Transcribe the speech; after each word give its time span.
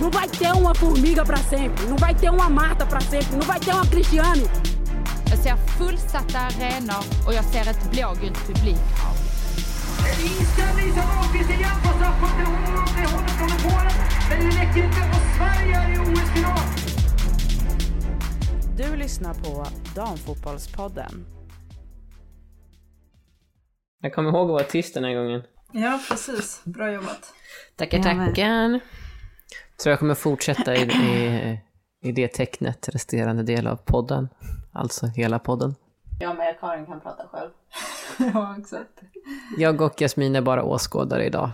Não 0.00 0.10
vai 0.10 0.28
ter 0.28 0.52
uma 0.52 0.74
formiga 0.74 1.24
para 1.24 1.36
sempre, 1.36 1.86
não 1.86 1.96
vai 1.96 2.14
ter 2.14 2.30
uma 2.30 2.48
Marta 2.48 2.86
para 2.86 3.00
sempre, 3.00 3.36
não 3.36 3.46
vai 3.46 3.60
ter 3.60 3.72
uma 3.72 3.86
Cristiane. 3.86 4.48
Jag 5.30 5.38
ser 5.38 5.56
fullsatta 5.56 6.38
arenor 6.38 7.04
och 7.26 7.34
jag 7.34 7.44
ser 7.44 7.70
ett 7.70 7.90
blågult 7.90 8.46
publikhav. 8.46 9.16
Inställning 10.22 10.92
som 10.92 11.02
Ahlqvist 11.02 11.50
igen 11.50 11.76
på 11.82 11.88
straffpunkten. 11.88 12.46
Hon 12.46 12.74
det 12.96 13.08
hållet 13.12 13.30
från 13.30 13.70
Polen. 13.70 13.92
Men 14.30 14.38
det 14.40 14.56
räcker 14.60 14.84
inte 14.84 15.00
och 15.00 15.36
Sverige 15.36 15.76
är 15.76 15.94
i 15.94 15.98
OS-final. 15.98 16.58
Du 18.76 18.96
lyssnar 18.96 19.34
på 19.34 19.66
Damfotbollspodden. 19.94 21.26
Jag 24.02 24.14
kommer 24.14 24.30
ihåg 24.30 24.50
att 24.50 24.52
vara 24.52 24.64
tyst 24.64 24.94
den 24.94 25.04
här 25.04 25.14
gången. 25.14 25.42
Ja, 25.72 26.00
precis. 26.08 26.60
Bra 26.64 26.92
jobbat. 26.92 27.34
Tackar, 27.76 28.02
tackar. 28.02 28.80
Tror 29.82 29.90
jag 29.90 29.98
kommer 29.98 30.14
fortsätta 30.14 30.74
i, 30.76 30.82
i, 30.82 31.60
i 32.00 32.12
det 32.12 32.28
tecknet 32.28 32.88
resterande 32.88 33.42
del 33.42 33.66
av 33.66 33.76
podden. 33.76 34.28
Alltså 34.72 35.06
hela 35.06 35.38
podden. 35.38 35.74
Jag 36.20 36.36
med 36.36 36.56
Karin 36.60 36.86
kan 36.86 37.00
prata 37.00 37.28
själv. 37.28 37.50
ja, 38.34 38.56
exakt. 38.58 39.00
Jag 39.58 39.80
och 39.80 40.00
Jasmin 40.00 40.36
är 40.36 40.42
bara 40.42 40.62
åskådare 40.62 41.26
idag. 41.26 41.50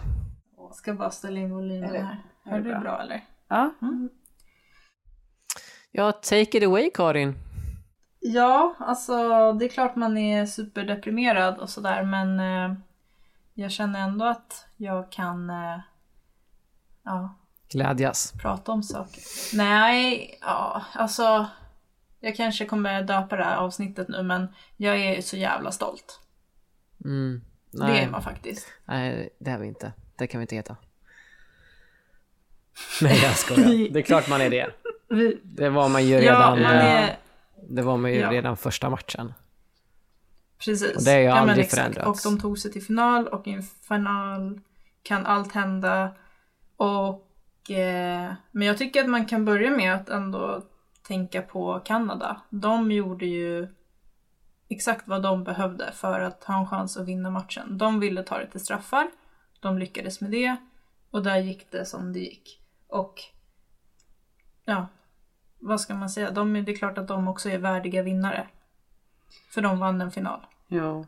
Jag 0.57 0.75
ska 0.75 0.95
bara 0.95 1.11
ställa 1.11 1.41
in 1.41 1.51
volymen 1.55 1.91
här. 1.91 2.23
är 2.45 2.51
Hör 2.51 2.59
det 2.59 2.65
du 2.65 2.71
bra? 2.71 2.81
bra 2.81 3.03
eller? 3.03 3.25
Ja, 3.49 3.71
Ja, 5.91 6.13
take 6.13 6.59
it 6.59 6.65
away 6.65 6.91
Karin. 6.95 7.35
Ja, 8.21 8.75
alltså 8.79 9.53
det 9.53 9.65
är 9.65 9.69
klart 9.69 9.97
man 9.97 10.19
är 10.19 10.47
superdeprimerad 10.47 11.59
och 11.59 11.71
sådär 11.71 12.03
men 12.03 12.41
eh, 12.41 12.77
jag 13.55 13.71
känner 13.71 14.01
ändå 14.01 14.25
att 14.25 14.67
jag 14.77 15.13
kan 15.13 15.51
eh, 15.51 15.81
ja, 17.05 17.35
Glädjas. 17.73 18.33
prata 18.43 18.73
om 18.73 18.83
saker. 18.83 19.23
Nej, 19.55 20.39
ja, 20.41 20.85
alltså 20.93 21.47
jag 22.21 22.37
kanske 22.37 22.67
kommer 22.67 23.03
döpa 23.03 23.37
det 23.37 23.45
här 23.45 23.57
avsnittet 23.57 24.09
nu 24.09 24.23
men 24.23 24.49
jag 24.77 24.97
är 24.99 25.23
så 25.23 25.37
jävla 25.37 25.73
stolt. 25.73 26.21
Mm. 27.05 27.41
Det 27.71 27.83
är 27.83 27.87
Nej, 27.89 28.09
man 28.11 28.23
faktiskt. 28.23 28.67
nej, 28.85 29.37
det 29.41 29.51
är 29.51 29.59
vi 29.59 29.67
inte. 29.67 29.93
Det 30.17 30.27
kan 30.27 30.39
vi 30.39 30.43
inte 30.43 30.57
heta. 30.57 30.77
Nej, 33.03 33.21
jag 33.23 33.37
skojar. 33.39 33.93
Det 33.93 33.99
är 33.99 34.03
klart 34.03 34.29
man 34.29 34.41
är 34.41 34.51
det. 34.51 34.71
Vi, 35.09 35.41
Det 35.45 35.71
var 35.71 35.89
man 35.89 36.07
ju 36.07 36.15
ja, 36.15 36.21
redan, 36.21 36.63
man 36.63 36.73
eh, 36.77 36.85
är, 36.85 37.19
det 37.69 37.83
var 37.83 37.97
man 37.97 38.13
ju 38.13 38.19
ja. 38.19 38.31
redan 38.31 38.57
första 38.57 38.91
matchen. 38.91 39.33
Precis. 40.65 40.97
Och 40.97 41.05
det 41.05 41.11
har 41.11 41.19
ju 41.19 41.25
ja, 41.25 41.35
aldrig 41.35 41.59
exakt. 41.59 41.83
förändrats. 41.83 42.27
Och 42.27 42.33
de 42.33 42.41
tog 42.41 42.59
sig 42.59 42.73
till 42.73 42.83
final 42.83 43.29
och 43.29 43.47
i 43.47 43.51
en 43.51 43.63
final 43.63 44.61
kan 45.03 45.27
allt 45.27 45.53
hända. 45.53 46.15
Och, 46.77 47.24
men 48.51 48.67
jag 48.69 48.79
tycker 48.79 49.01
att 49.03 49.09
man 49.11 49.27
kan 49.27 49.45
börja 49.45 49.71
med 49.71 49.95
att 49.95 50.09
ändå 50.09 50.63
tänka 51.07 51.43
på 51.43 51.81
Kanada. 51.85 52.41
De 52.51 52.93
gjorde 52.93 53.27
ju 53.27 53.69
exakt 54.69 55.09
vad 55.09 55.23
de 55.23 55.45
behövde 55.45 55.93
för 55.93 56.21
att 56.21 56.45
ha 56.45 56.59
en 56.61 56.67
chans 56.67 56.97
att 56.97 57.07
vinna 57.07 57.31
matchen. 57.31 57.79
De 57.79 58.01
ville 58.01 58.23
ta 58.23 58.39
det 58.39 58.47
till 58.47 58.61
straffar. 58.61 59.11
De 59.61 59.79
lyckades 59.79 60.21
med 60.21 60.31
det. 60.31 60.57
Och 61.11 61.23
där 61.23 61.37
gick 61.37 61.71
det 61.71 61.85
som 61.87 62.13
det 62.13 62.19
gick. 62.19 62.61
Och 62.89 63.15
ja, 64.65 64.87
vad 65.61 65.81
ska 65.81 65.95
man 65.95 66.11
säga? 66.11 66.31
De, 66.31 66.57
är- 66.57 66.63
det 66.63 66.73
är 66.73 66.77
klart 66.77 66.99
att 66.99 67.09
de 67.09 67.29
också 67.29 67.49
är 67.51 67.59
värdiga 67.59 68.03
vinnare. 68.03 68.47
För 69.51 69.63
de 69.63 69.79
vann 69.79 70.01
en 70.01 70.11
final. 70.11 70.47
jo. 70.69 71.07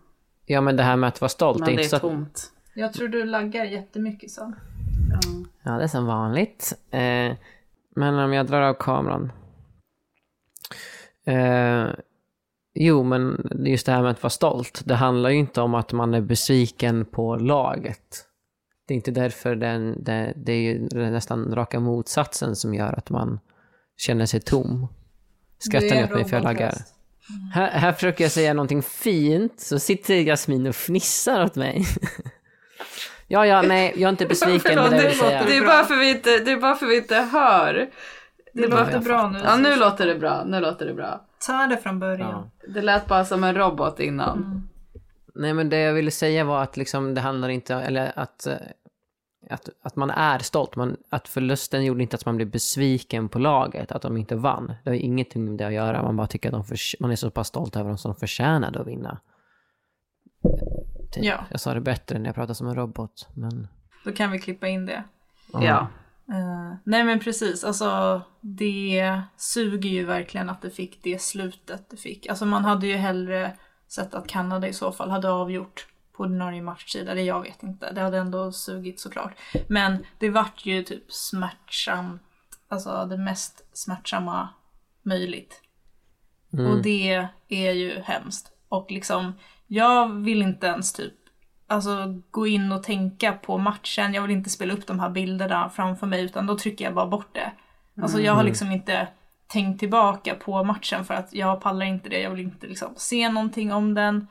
Ja, 0.49 0.61
men 0.61 0.77
det 0.77 0.83
här 0.83 0.97
med 0.97 1.09
att 1.09 1.21
vara 1.21 1.29
stolt. 1.29 1.61
Men 1.61 1.69
är 1.69 1.77
det 1.77 1.83
är 1.85 1.89
så 1.89 1.97
att 1.97 2.03
tomt. 2.03 2.53
Jag 2.75 2.93
tror 2.93 3.09
du 3.09 3.25
laggar 3.25 3.65
jättemycket 3.65 4.31
så. 4.31 4.53
Ja. 5.67 5.73
Det 5.73 5.85
är 5.85 5.89
som 5.89 6.07
vanligt. 6.07 6.73
Eh, 6.91 7.33
men 7.97 8.15
om 8.15 8.33
jag 8.33 8.47
drar 8.47 8.61
av 8.61 8.75
kameran. 8.75 9.33
Eh, 11.25 11.87
jo, 12.75 13.03
men 13.03 13.51
just 13.67 13.87
det 13.87 13.93
här 13.93 14.03
med 14.03 14.11
att 14.11 14.23
vara 14.23 14.31
stolt. 14.31 14.83
Det 14.85 14.95
handlar 14.95 15.31
ju 15.31 15.37
inte 15.37 15.61
om 15.61 15.75
att 15.75 15.93
man 15.93 16.15
är 16.15 16.21
besviken 16.21 17.05
på 17.05 17.37
laget. 17.37 18.27
Det 18.87 18.95
är 18.95 18.97
inte 18.97 19.11
därför 19.11 19.57
den, 19.57 20.05
det, 20.05 20.33
det 20.37 20.53
är 20.53 20.61
ju 20.61 20.89
nästan 20.93 21.55
raka 21.55 21.81
motsatsen 21.81 22.57
som 22.57 22.75
gör 22.75 22.93
att 22.93 23.11
man 23.11 23.41
känner 23.97 24.27
sig 24.27 24.41
tom. 24.41 24.89
Skrattar 25.59 25.97
ni 25.97 26.05
åt 26.05 26.11
mig 26.11 26.25
för 26.25 26.37
jag 26.37 26.45
laggar? 26.45 26.75
Här, 27.55 27.71
här 27.71 27.93
försöker 27.93 28.25
jag 28.25 28.33
säga 28.33 28.55
någonting 28.55 28.83
fint, 28.83 29.61
så 29.61 29.79
sitter 29.79 30.15
Jasmin 30.15 30.67
och 30.67 30.75
fnissar 30.75 31.45
åt 31.45 31.57
mig. 31.57 31.85
ja, 33.29 33.47
ja, 33.47 33.63
nej, 33.63 33.93
jag 33.97 34.03
är 34.03 34.09
inte 34.09 34.27
besviken 34.35 34.61
Förlåt, 34.75 34.91
med 34.91 35.01
det 35.01 35.09
det, 35.09 35.45
det, 35.47 35.57
är 35.57 35.67
bara 35.67 35.85
för 35.85 35.97
vi 35.97 36.11
inte, 36.11 36.39
det 36.39 36.53
är 36.53 36.61
bara 36.61 36.75
för 36.75 36.87
vi 36.87 36.97
inte 36.97 37.15
hör. 37.17 37.91
Det 38.53 38.65
är 38.65 38.69
bara- 38.69 38.85
låter 38.85 38.99
bra 39.01 39.31
nu. 39.31 39.41
Ja, 39.45 39.57
nu 39.57 39.77
låter 39.77 40.07
det 40.07 40.15
bra. 40.15 40.45
Nu 40.47 40.61
låter 40.61 40.87
det 40.87 40.95
bra. 40.95 41.21
Ta 41.47 41.67
det 41.67 41.77
från 41.77 41.99
början. 41.99 42.31
Ja. 42.31 42.51
Det 42.75 42.83
lät 42.83 43.07
bara 43.07 43.25
som 43.25 43.45
en 43.45 43.55
robot 43.55 44.01
innan. 44.01 44.69
Nej, 45.35 45.55
men 45.55 45.69
det 45.69 45.79
jag 45.81 45.95
ville 45.95 46.11
säga 46.11 46.45
var 46.45 46.63
att 46.63 46.77
liksom, 46.77 47.15
det 47.15 47.21
handlar 47.21 47.49
inte 47.49 47.75
eller 47.75 48.13
att, 48.19 48.47
eh, 48.47 48.55
att, 49.51 49.69
att 49.83 49.97
man 49.97 50.11
är 50.11 50.39
stolt. 50.39 50.77
Man, 50.77 50.97
att 51.11 51.29
förlusten 51.29 51.85
gjorde 51.85 52.03
inte 52.03 52.17
att 52.17 52.27
man 52.27 52.37
blev 52.37 52.51
besviken 52.51 53.29
på 53.29 53.39
laget, 53.39 53.93
att 53.93 54.03
de 54.03 54.17
inte 54.17 54.37
vann. 54.37 54.73
Det 54.85 54.91
har 54.91 54.95
ingenting 54.97 55.45
med 55.45 55.55
det 55.59 55.67
att 55.67 55.73
göra. 55.73 56.03
Man 56.03 56.17
bara 56.17 56.27
tycker 56.27 56.49
att 56.49 56.53
de 56.53 56.65
förs- 56.65 56.97
man 57.01 57.11
är 57.11 57.17
så 57.17 57.31
pass 57.31 57.49
stolt 57.49 57.77
över 57.77 57.89
dem 57.89 57.99
som 57.99 58.13
de 58.13 58.19
förtjänade 58.21 58.81
att 58.81 58.87
vinna. 58.87 59.19
Typ. 61.13 61.25
Ja. 61.25 61.45
Jag 61.51 61.61
sa 61.61 61.75
det 61.75 61.81
bättre 61.81 62.19
när 62.19 62.27
jag 62.27 62.35
pratade 62.35 62.55
som 62.55 62.69
en 62.69 62.75
robot, 62.75 63.29
men... 63.35 63.69
Då 64.05 64.13
kan 64.13 64.31
vi 64.31 64.39
klippa 64.39 64.69
in 64.69 64.87
det. 64.87 65.05
Ja. 65.53 65.89
Eh, 66.29 66.75
nej 66.85 67.05
men 67.05 67.21
precis, 67.21 67.65
alltså 67.65 68.23
det 68.41 69.21
suger 69.37 69.91
ju 69.91 70.05
verkligen 70.05 70.51
att 70.51 70.63
det 70.63 70.71
fick 70.71 71.03
det 71.03 71.23
slutet 71.23 71.91
det 71.91 71.97
fick. 71.97 72.27
Alltså 72.27 72.47
man 72.47 72.65
hade 72.65 72.87
ju 72.87 72.97
hellre 72.97 73.57
sett 73.89 74.15
att 74.15 74.29
Kanada 74.29 74.69
i 74.69 74.73
så 74.73 74.93
fall 74.93 75.11
hade 75.11 75.31
avgjort 75.31 75.87
på 76.17 76.23
ordinarie 76.23 76.63
matchtid, 76.63 77.09
eller 77.09 77.23
jag 77.23 77.43
vet 77.43 77.63
inte. 77.63 77.93
Det 77.93 78.01
hade 78.01 78.19
ändå 78.19 78.53
sugit 78.53 79.01
såklart. 79.01 79.33
Men 79.69 80.07
det 80.19 80.31
vart 80.31 80.67
ju 80.67 80.83
typ 80.83 81.13
smärtsamt, 81.13 82.23
alltså 82.69 83.05
det 83.05 83.17
mest 83.17 83.67
smärtsamma 83.73 84.49
möjligt. 85.03 85.63
Och 86.53 86.83
det 86.83 87.29
är 87.49 87.73
ju 87.73 88.01
hemskt. 88.01 88.53
Och 88.69 88.91
liksom, 88.91 89.33
jag 89.67 90.09
vill 90.09 90.43
inte 90.43 90.67
ens 90.67 90.93
typ 90.93 91.15
alltså, 91.67 92.23
gå 92.31 92.47
in 92.47 92.73
och 92.73 92.83
tänka 92.83 93.33
på 93.33 93.59
matchen. 93.59 94.15
Jag 94.15 94.23
vill 94.23 94.31
inte 94.31 94.51
spela 94.51 94.75
upp 94.75 94.87
de 94.87 95.01
här 95.01 95.11
bilderna 95.11 95.71
framför 95.71 96.07
mig 96.07 96.25
utan 96.25 96.47
då 96.47 96.59
trycker 96.59 96.85
jag 96.85 96.95
bara 96.95 97.07
bort 97.07 97.35
det. 97.35 97.53
Alltså 98.03 98.21
jag 98.21 98.33
har 98.33 98.45
liksom 98.45 98.73
inte 98.73 99.09
tänkt 99.47 99.81
tillbaka 99.81 100.35
på 100.35 100.65
matchen 100.65 101.05
för 101.05 101.15
att 101.15 101.33
jag 101.33 101.61
pallar 101.61 101.87
inte 101.87 102.09
det. 102.09 102.21
Jag 102.21 102.31
vill 102.31 102.41
inte 102.41 102.67
liksom 102.67 102.89
se 102.97 103.29
någonting 103.29 103.73
om 103.73 103.95
den. 103.95 104.27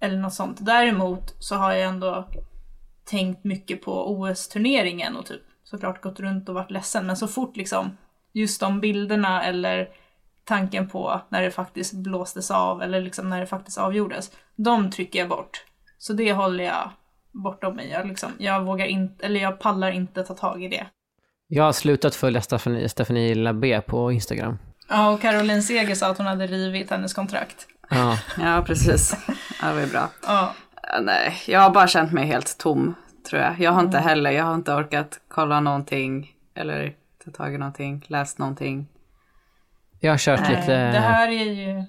Eller 0.00 0.16
något 0.16 0.34
sånt. 0.34 0.58
Däremot 0.60 1.34
så 1.38 1.54
har 1.54 1.72
jag 1.72 1.88
ändå 1.88 2.28
tänkt 3.04 3.44
mycket 3.44 3.82
på 3.82 4.12
OS-turneringen 4.12 5.16
och 5.16 5.26
typ 5.26 5.42
såklart 5.64 6.02
gått 6.02 6.20
runt 6.20 6.48
och 6.48 6.54
varit 6.54 6.70
ledsen. 6.70 7.06
Men 7.06 7.16
så 7.16 7.28
fort 7.28 7.56
liksom 7.56 7.96
just 8.32 8.60
de 8.60 8.80
bilderna 8.80 9.42
eller 9.42 9.88
tanken 10.44 10.88
på 10.88 11.20
när 11.28 11.42
det 11.42 11.50
faktiskt 11.50 11.92
blåstes 11.92 12.50
av 12.50 12.82
eller 12.82 13.00
liksom 13.00 13.30
när 13.30 13.40
det 13.40 13.46
faktiskt 13.46 13.78
avgjordes. 13.78 14.30
De 14.56 14.90
trycker 14.90 15.18
jag 15.18 15.28
bort. 15.28 15.64
Så 15.98 16.12
det 16.12 16.32
håller 16.32 16.64
jag 16.64 16.90
bortom 17.32 17.76
mig. 17.76 17.90
Jag, 17.90 18.08
liksom, 18.08 18.30
jag 18.38 18.64
vågar 18.64 18.86
inte, 18.86 19.26
eller 19.26 19.40
jag 19.40 19.58
pallar 19.58 19.90
inte 19.90 20.22
ta 20.22 20.34
tag 20.34 20.64
i 20.64 20.68
det. 20.68 20.86
Jag 21.46 21.64
har 21.64 21.72
slutat 21.72 22.14
följa 22.14 22.40
Stephanie, 22.40 22.88
Stephanie 22.88 23.34
Labé 23.34 23.80
på 23.80 24.12
Instagram. 24.12 24.58
Ja, 24.88 25.10
och 25.10 25.20
Caroline 25.20 25.62
Seger 25.62 25.94
sa 25.94 26.10
att 26.10 26.18
hon 26.18 26.26
hade 26.26 26.46
rivit 26.46 26.90
hennes 26.90 27.14
kontrakt. 27.14 27.66
Ja, 27.90 28.18
ja, 28.40 28.64
precis. 28.66 29.16
Ja, 29.62 29.68
det 29.68 29.74
var 29.74 29.80
ju 29.80 29.86
bra. 29.86 30.08
Ja, 30.26 30.54
Ja, 30.92 31.00
nej, 31.00 31.42
jag 31.46 31.60
har 31.60 31.70
bara 31.70 31.88
känt 31.88 32.12
mig 32.12 32.26
helt 32.26 32.58
tom, 32.58 32.94
tror 33.30 33.42
jag. 33.42 33.60
Jag 33.60 33.72
har 33.72 33.80
inte 33.80 33.98
heller, 33.98 34.30
jag 34.30 34.44
har 34.44 34.54
inte 34.54 34.74
orkat 34.74 35.20
kolla 35.28 35.60
någonting 35.60 36.34
eller 36.54 36.94
ta 37.24 37.30
tag 37.30 37.54
i 37.54 37.58
någonting, 37.58 38.04
läst 38.06 38.38
någonting. 38.38 38.86
Jag 40.00 40.12
har 40.12 40.18
kört 40.18 40.40
nej, 40.40 40.56
lite 40.60 40.72
det 40.92 40.98
här 40.98 41.28
är 41.28 41.44
ju... 41.52 41.84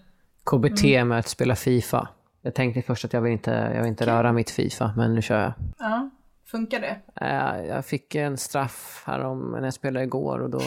KBT 0.46 0.84
med 1.08 1.20
att 1.20 1.28
spela 1.28 1.56
FIFA. 1.56 2.08
Jag 2.42 2.56
tänkte 2.56 2.82
först 2.82 3.06
att 3.06 3.14
jag 3.14 3.22
vill 3.22 3.32
inte, 3.32 3.52
jag 3.52 3.82
vill 3.82 3.90
inte 3.90 4.06
röra 4.06 4.32
mitt 4.34 4.50
FIFA, 4.50 4.94
men 4.98 5.16
nu 5.16 5.22
kör 5.22 5.42
jag. 5.42 5.54
Ja, 5.80 6.10
funkar 6.52 6.80
det? 6.80 6.98
Eh, 7.26 7.66
Jag 7.66 7.86
fick 7.86 8.16
en 8.16 8.38
straff 8.38 9.04
här 9.06 9.20
om 9.20 9.52
när 9.52 9.64
jag 9.64 9.74
spelade 9.74 10.06
igår 10.06 10.40
och 10.40 10.50
då 10.50 10.60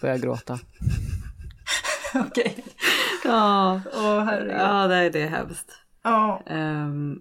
började 0.00 0.18
jag 0.18 0.20
gråta. 0.20 0.58
Okej. 2.14 2.64
Ja, 3.24 3.80
Åh 3.94 4.24
herregud. 4.24 4.56
ja 4.60 4.86
det, 4.86 4.96
är- 4.96 5.10
det 5.10 5.22
är 5.22 5.28
hemskt. 5.28 5.72
Ja. 6.04 6.42
Ehm, 6.46 7.18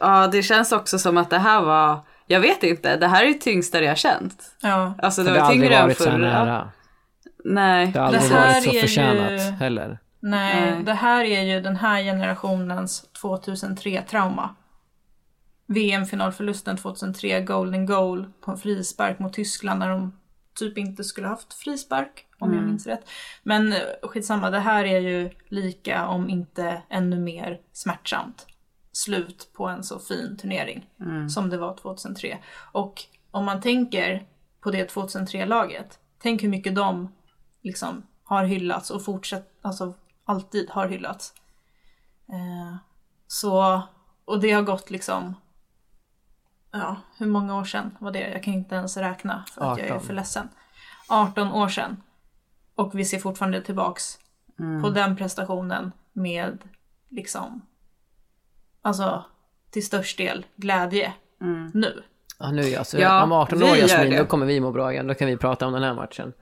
ja, 0.00 0.26
det 0.26 0.42
känns 0.42 0.72
också 0.72 0.98
som 0.98 1.16
att 1.16 1.30
det 1.30 1.38
här 1.38 1.62
var, 1.62 2.00
jag 2.26 2.40
vet 2.40 2.62
inte, 2.62 2.96
det 2.96 3.06
här 3.06 3.22
är 3.24 3.28
det 3.28 3.34
tyngsta 3.40 3.78
det 3.80 3.84
jag 3.86 3.98
känt. 3.98 4.42
ja. 4.62 4.94
Alltså 4.98 5.22
det 5.22 5.32
det 5.32 5.40
har 5.40 5.46
var 5.46 5.52
tyngre 5.52 5.76
än 5.76 5.94
förra. 5.94 6.70
Nej. 7.44 7.86
Det 7.92 7.98
har 7.98 8.06
aldrig 8.06 8.22
Det 8.30 8.34
här 8.34 8.54
varit 8.54 8.64
så 8.64 8.70
är 8.70 8.74
ju- 8.74 8.80
förtjänat 8.80 9.40
heller. 9.58 9.98
Nej, 10.20 10.70
Nej. 10.72 10.82
det 10.84 10.94
här 10.94 11.24
är 11.24 11.42
ju 11.42 11.60
den 11.60 11.76
här 11.76 12.02
generationens 12.02 13.04
2003-trauma. 13.22 14.54
VM-finalförlusten 15.66 16.76
2003, 16.76 17.40
golden 17.40 17.86
goal 17.86 18.26
på 18.40 18.50
en 18.50 18.56
frispark 18.58 19.18
mot 19.18 19.32
Tyskland 19.32 19.80
när 19.80 19.88
de 19.88 20.12
typ 20.58 20.78
inte 20.78 21.04
skulle 21.04 21.26
haft 21.28 21.54
frispark 21.54 22.26
om 22.38 22.48
jag 22.50 22.58
Mm. 22.58 22.70
minns 22.70 22.86
rätt. 22.86 23.08
Men 23.42 23.72
eh, 23.72 23.78
skitsamma, 24.02 24.50
det 24.50 24.58
här 24.58 24.84
är 24.84 25.00
ju 25.00 25.30
lika 25.48 26.06
om 26.06 26.30
inte 26.30 26.82
ännu 26.88 27.18
mer 27.20 27.60
smärtsamt 27.72 28.46
slut 28.92 29.50
på 29.56 29.66
en 29.66 29.82
så 29.82 29.98
fin 29.98 30.36
turnering 30.40 30.86
som 31.30 31.50
det 31.50 31.58
var 31.58 31.74
2003. 31.76 32.38
Och 32.72 33.02
om 33.30 33.44
man 33.44 33.60
tänker 33.60 34.26
på 34.60 34.70
det 34.70 34.90
2003-laget, 34.94 35.98
tänk 36.22 36.42
hur 36.42 36.48
mycket 36.48 36.74
de 36.74 37.12
liksom 37.62 38.06
har 38.24 38.44
hyllats 38.44 38.90
och 38.90 39.04
fortsatt, 39.04 39.52
alltså 39.62 39.94
alltid 40.24 40.70
har 40.70 40.88
hyllats. 40.88 41.34
Eh, 42.28 42.76
så, 43.26 43.82
och 44.24 44.40
det 44.40 44.52
har 44.52 44.62
gått 44.62 44.90
liksom, 44.90 45.34
ja, 46.72 46.96
hur 47.18 47.26
många 47.26 47.58
år 47.58 47.64
sedan 47.64 47.96
var 48.00 48.10
det? 48.10 48.30
Jag 48.30 48.42
kan 48.42 48.54
inte 48.54 48.74
ens 48.74 48.96
räkna 48.96 49.44
för 49.54 49.72
att 49.72 49.78
jag 49.78 49.86
är 49.86 49.92
18. 49.92 50.06
för 50.06 50.14
ledsen. 50.14 50.48
18 51.08 51.52
år 51.52 51.68
sedan. 51.68 52.02
Och 52.74 52.98
vi 52.98 53.04
ser 53.04 53.18
fortfarande 53.18 53.62
tillbaks 53.62 54.18
på 54.82 54.90
den 54.90 55.16
prestationen 55.16 55.92
med 56.12 56.58
liksom, 57.08 57.66
alltså 58.82 59.24
till 59.70 59.86
störst 59.86 60.18
del 60.18 60.46
glädje 60.56 61.12
nu. 61.72 62.02
Ja, 62.38 62.50
nu 62.50 62.76
alltså, 62.76 62.98
Ja, 62.98 63.22
om 63.22 63.32
18 63.32 63.58
vi 63.58 63.64
år 63.64 63.76
Jasmin, 63.76 64.16
då 64.16 64.24
kommer 64.24 64.46
vi 64.46 64.60
må 64.60 64.72
bra 64.72 64.92
igen. 64.92 65.06
Då 65.06 65.14
kan 65.14 65.28
vi 65.28 65.36
prata 65.36 65.66
om 65.66 65.72
den 65.72 65.82
här 65.82 65.94
matchen. 65.94 66.32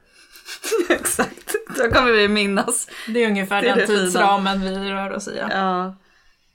Exakt. 0.88 1.54
Då 1.76 1.90
kommer 1.90 2.12
vi 2.12 2.28
minnas. 2.28 2.88
Det 3.08 3.24
är 3.24 3.28
ungefär 3.28 3.62
Det 3.62 3.68
är 3.68 3.76
den 3.76 3.86
tidsramen 3.86 4.60
vi 4.60 4.74
rör 4.90 5.10
oss 5.12 5.28
i. 5.28 5.36
Ja. 5.38 5.48
Ja. 5.50 5.94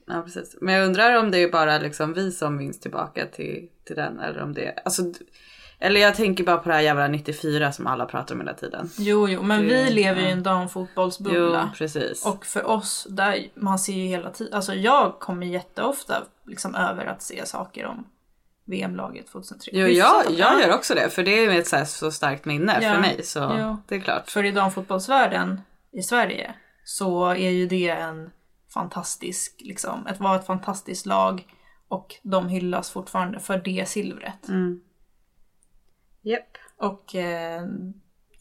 ja, 0.07 0.21
precis. 0.21 0.55
Men 0.61 0.73
jag 0.73 0.85
undrar 0.85 1.15
om 1.19 1.31
det 1.31 1.37
är 1.43 1.51
bara 1.51 1.77
liksom 1.77 2.13
vi 2.13 2.31
som 2.31 2.55
minns 2.57 2.79
tillbaka 2.79 3.25
till, 3.25 3.67
till 3.87 3.95
den 3.95 4.19
eller 4.19 4.41
om 4.43 4.53
det. 4.53 4.81
Alltså, 4.85 5.01
eller 5.79 6.01
jag 6.01 6.15
tänker 6.15 6.43
bara 6.43 6.57
på 6.57 6.69
det 6.69 6.75
här 6.75 6.81
jävla 6.81 7.07
94 7.07 7.71
som 7.71 7.87
alla 7.87 8.05
pratar 8.05 8.35
om 8.35 8.41
hela 8.41 8.53
tiden. 8.53 8.89
Jo, 8.97 9.29
jo, 9.29 9.41
men 9.43 9.61
Det- 9.67 9.67
vi 9.83 9.89
lever 9.91 10.21
ju 10.21 10.27
i 10.27 10.31
en 10.31 10.37
Jo, 10.37 10.43
damfotbollsbubbla. 10.43 11.71
precis. 11.77 12.25
Och 12.25 12.45
för 12.45 12.65
oss, 12.69 13.07
där 13.09 13.47
man 13.55 13.79
ser 13.79 13.93
ju 13.93 14.07
hela 14.07 14.29
tiden, 14.29 14.53
alltså 14.53 14.73
jag 14.73 15.19
kommer 15.19 15.45
jätteofta 15.45 16.23
liksom 16.47 16.75
över 16.75 17.05
att 17.05 17.21
se 17.21 17.45
saker 17.45 17.85
om 17.85 18.03
VM-laget 18.65 19.27
2003. 19.27 19.71
Jo, 19.73 19.87
jag, 19.87 20.31
jag 20.31 20.61
gör 20.61 20.75
också 20.75 20.95
det 20.95 21.09
för 21.09 21.23
det 21.23 21.31
är 21.45 21.59
ett 21.59 21.67
så, 21.67 21.75
här, 21.75 21.85
så 21.85 22.11
starkt 22.11 22.45
minne 22.45 22.79
Ja. 22.81 22.93
för 22.93 23.01
mig 23.01 23.23
så 23.23 23.39
Jo. 23.59 23.77
det 23.87 23.95
är 23.95 23.99
klart. 23.99 24.29
För 24.29 24.43
i 24.43 24.51
damfotbollsvärlden 24.51 25.61
i 25.91 26.01
Sverige 26.01 26.55
så 26.83 27.25
är 27.25 27.49
ju 27.49 27.67
det 27.67 27.89
en 27.89 28.29
fantastisk, 28.73 29.55
liksom, 29.59 30.07
ett 30.07 30.19
var 30.19 30.35
ett 30.35 30.45
fantastiskt 30.45 31.05
lag 31.05 31.47
och 31.87 32.15
de 32.23 32.47
hyllas 32.47 32.89
fortfarande 32.91 33.39
för 33.39 33.57
det 33.57 33.87
silvret. 33.89 34.47
Mm. 34.49 34.81
Japp. 36.21 36.57
Och 36.77 37.15
eh, 37.15 37.63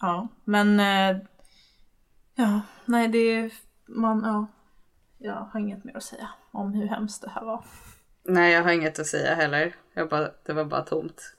ja, 0.00 0.28
men 0.44 0.80
eh, 0.80 1.16
ja, 2.34 2.60
nej 2.84 3.08
det 3.08 3.18
är, 3.18 3.52
man, 3.88 4.22
ja, 4.24 4.46
jag 5.18 5.34
har 5.52 5.60
inget 5.60 5.84
mer 5.84 5.96
att 5.96 6.02
säga 6.02 6.28
om 6.52 6.72
hur 6.72 6.86
hemskt 6.88 7.22
det 7.22 7.30
här 7.30 7.44
var. 7.44 7.64
Nej, 8.24 8.52
jag 8.52 8.62
har 8.62 8.72
inget 8.72 8.98
att 8.98 9.06
säga 9.06 9.34
heller. 9.34 9.74
Jag 9.94 10.08
bara, 10.08 10.30
det 10.46 10.52
var 10.52 10.64
bara 10.64 10.82
tomt. 10.82 11.34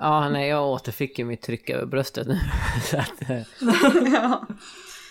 Ja, 0.00 0.28
nej, 0.28 0.48
jag 0.48 0.66
återfick 0.66 1.18
ju 1.18 1.24
mitt 1.24 1.42
tryck 1.42 1.70
över 1.70 1.86
bröstet 1.86 2.26
nu. 2.26 2.38
Så 2.82 2.98
att, 2.98 3.30
eh. 3.30 3.42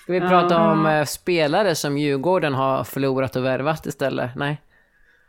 Ska 0.04 0.14
vi 0.14 0.20
prata 0.20 0.72
om 0.72 0.86
eh, 0.86 1.06
spelare 1.06 1.76
som 1.76 1.98
Djurgården 1.98 2.54
har 2.54 2.84
förlorat 2.84 3.36
och 3.36 3.46
värvat 3.46 3.86
istället? 3.86 4.36
Nej? 4.36 4.62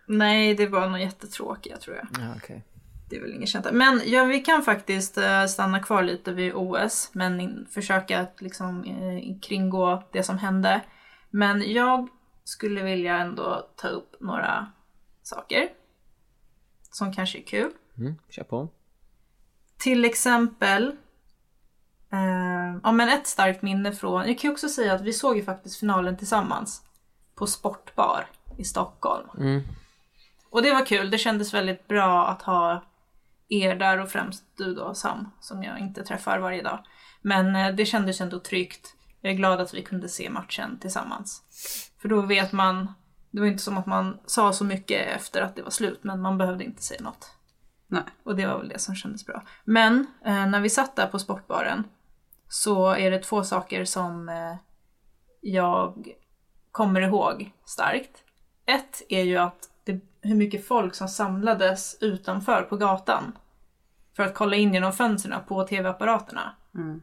Nej, 0.06 0.54
det 0.54 0.66
var 0.66 0.88
nog 0.88 1.00
jättetråkiga 1.00 1.76
tror 1.76 1.96
jag. 1.96 2.06
Ja, 2.18 2.34
okej. 2.36 2.64
Det 3.10 3.16
är 3.16 3.20
väl 3.20 3.34
inget 3.34 3.48
känt. 3.48 3.66
Men 3.72 4.00
ja, 4.04 4.24
vi 4.24 4.40
kan 4.40 4.62
faktiskt 4.62 5.18
eh, 5.18 5.44
stanna 5.44 5.80
kvar 5.80 6.02
lite 6.02 6.32
vid 6.32 6.52
OS, 6.54 7.10
men 7.12 7.66
försöka 7.70 8.20
att 8.20 8.42
liksom 8.42 8.84
kringgå 9.42 10.02
det 10.12 10.22
som 10.22 10.38
hände. 10.38 10.80
Men 11.30 11.72
jag 11.72 12.08
skulle 12.44 12.82
vilja 12.82 13.16
ändå 13.16 13.68
ta 13.76 13.88
upp 13.88 14.16
några 14.20 14.66
saker 15.24 15.68
som 16.90 17.12
kanske 17.12 17.38
är 17.38 17.42
kul. 17.42 17.72
Mm, 17.98 18.14
kör 18.30 18.44
på. 18.44 18.68
Till 19.78 20.04
exempel, 20.04 20.96
eh, 22.12 22.78
ja 22.82 22.92
men 22.92 23.08
ett 23.08 23.26
starkt 23.26 23.62
minne 23.62 23.92
från, 23.92 24.28
jag 24.28 24.38
kan 24.38 24.48
ju 24.48 24.52
också 24.52 24.68
säga 24.68 24.94
att 24.94 25.02
vi 25.02 25.12
såg 25.12 25.36
ju 25.36 25.44
faktiskt 25.44 25.80
finalen 25.80 26.16
tillsammans 26.16 26.82
på 27.34 27.46
Sportbar 27.46 28.26
i 28.58 28.64
Stockholm. 28.64 29.28
Mm. 29.38 29.62
Och 30.50 30.62
det 30.62 30.72
var 30.72 30.86
kul, 30.86 31.10
det 31.10 31.18
kändes 31.18 31.54
väldigt 31.54 31.88
bra 31.88 32.26
att 32.26 32.42
ha 32.42 32.84
er 33.48 33.74
där 33.74 34.00
och 34.00 34.10
främst 34.10 34.44
du 34.56 34.74
då 34.74 34.94
Sam, 34.94 35.30
som 35.40 35.62
jag 35.62 35.78
inte 35.78 36.04
träffar 36.04 36.38
varje 36.38 36.62
dag. 36.62 36.78
Men 37.22 37.56
eh, 37.56 37.74
det 37.74 37.86
kändes 37.86 38.20
ändå 38.20 38.40
tryggt. 38.40 38.94
Jag 39.20 39.32
är 39.32 39.36
glad 39.36 39.60
att 39.60 39.74
vi 39.74 39.82
kunde 39.82 40.08
se 40.08 40.30
matchen 40.30 40.78
tillsammans. 40.80 41.42
För 41.98 42.08
då 42.08 42.20
vet 42.20 42.52
man, 42.52 42.92
det 43.34 43.40
var 43.40 43.46
inte 43.46 43.62
som 43.62 43.78
att 43.78 43.86
man 43.86 44.18
sa 44.26 44.52
så 44.52 44.64
mycket 44.64 45.16
efter 45.16 45.42
att 45.42 45.56
det 45.56 45.62
var 45.62 45.70
slut, 45.70 46.04
men 46.04 46.20
man 46.20 46.38
behövde 46.38 46.64
inte 46.64 46.82
säga 46.82 47.00
något. 47.02 47.30
Nej. 47.86 48.02
Och 48.22 48.36
det 48.36 48.46
var 48.46 48.58
väl 48.58 48.68
det 48.68 48.78
som 48.78 48.94
kändes 48.94 49.26
bra. 49.26 49.42
Men 49.64 50.06
eh, 50.24 50.46
när 50.46 50.60
vi 50.60 50.70
satt 50.70 50.96
där 50.96 51.06
på 51.06 51.18
sportbaren 51.18 51.84
så 52.48 52.90
är 52.90 53.10
det 53.10 53.18
två 53.18 53.44
saker 53.44 53.84
som 53.84 54.28
eh, 54.28 54.56
jag 55.40 56.08
kommer 56.72 57.00
ihåg 57.00 57.52
starkt. 57.64 58.22
Ett 58.66 59.02
är 59.08 59.22
ju 59.22 59.36
att 59.36 59.70
det, 59.84 60.00
hur 60.20 60.34
mycket 60.34 60.68
folk 60.68 60.94
som 60.94 61.08
samlades 61.08 61.96
utanför 62.00 62.62
på 62.62 62.76
gatan 62.76 63.38
för 64.16 64.22
att 64.22 64.34
kolla 64.34 64.56
in 64.56 64.74
genom 64.74 64.92
fönstren 64.92 65.40
på 65.48 65.64
tv-apparaterna. 65.64 66.54
Mm. 66.74 67.02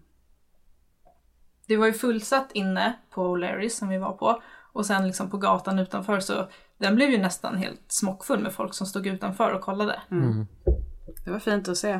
Det 1.67 1.77
var 1.77 1.85
ju 1.85 1.93
fullsatt 1.93 2.51
inne 2.51 2.93
på 3.09 3.37
O'Learys 3.37 3.69
som 3.69 3.89
vi 3.89 3.97
var 3.97 4.13
på 4.13 4.41
och 4.73 4.85
sen 4.85 5.07
liksom 5.07 5.29
på 5.29 5.37
gatan 5.37 5.79
utanför 5.79 6.19
så 6.19 6.47
den 6.77 6.95
blev 6.95 7.09
ju 7.09 7.17
nästan 7.17 7.57
helt 7.57 7.81
smockfull 7.87 8.39
med 8.39 8.53
folk 8.53 8.73
som 8.73 8.87
stod 8.87 9.07
utanför 9.07 9.51
och 9.51 9.61
kollade. 9.61 10.01
Det 11.25 11.31
var 11.31 11.39
fint 11.39 11.67
att 11.67 11.77
se. 11.77 11.99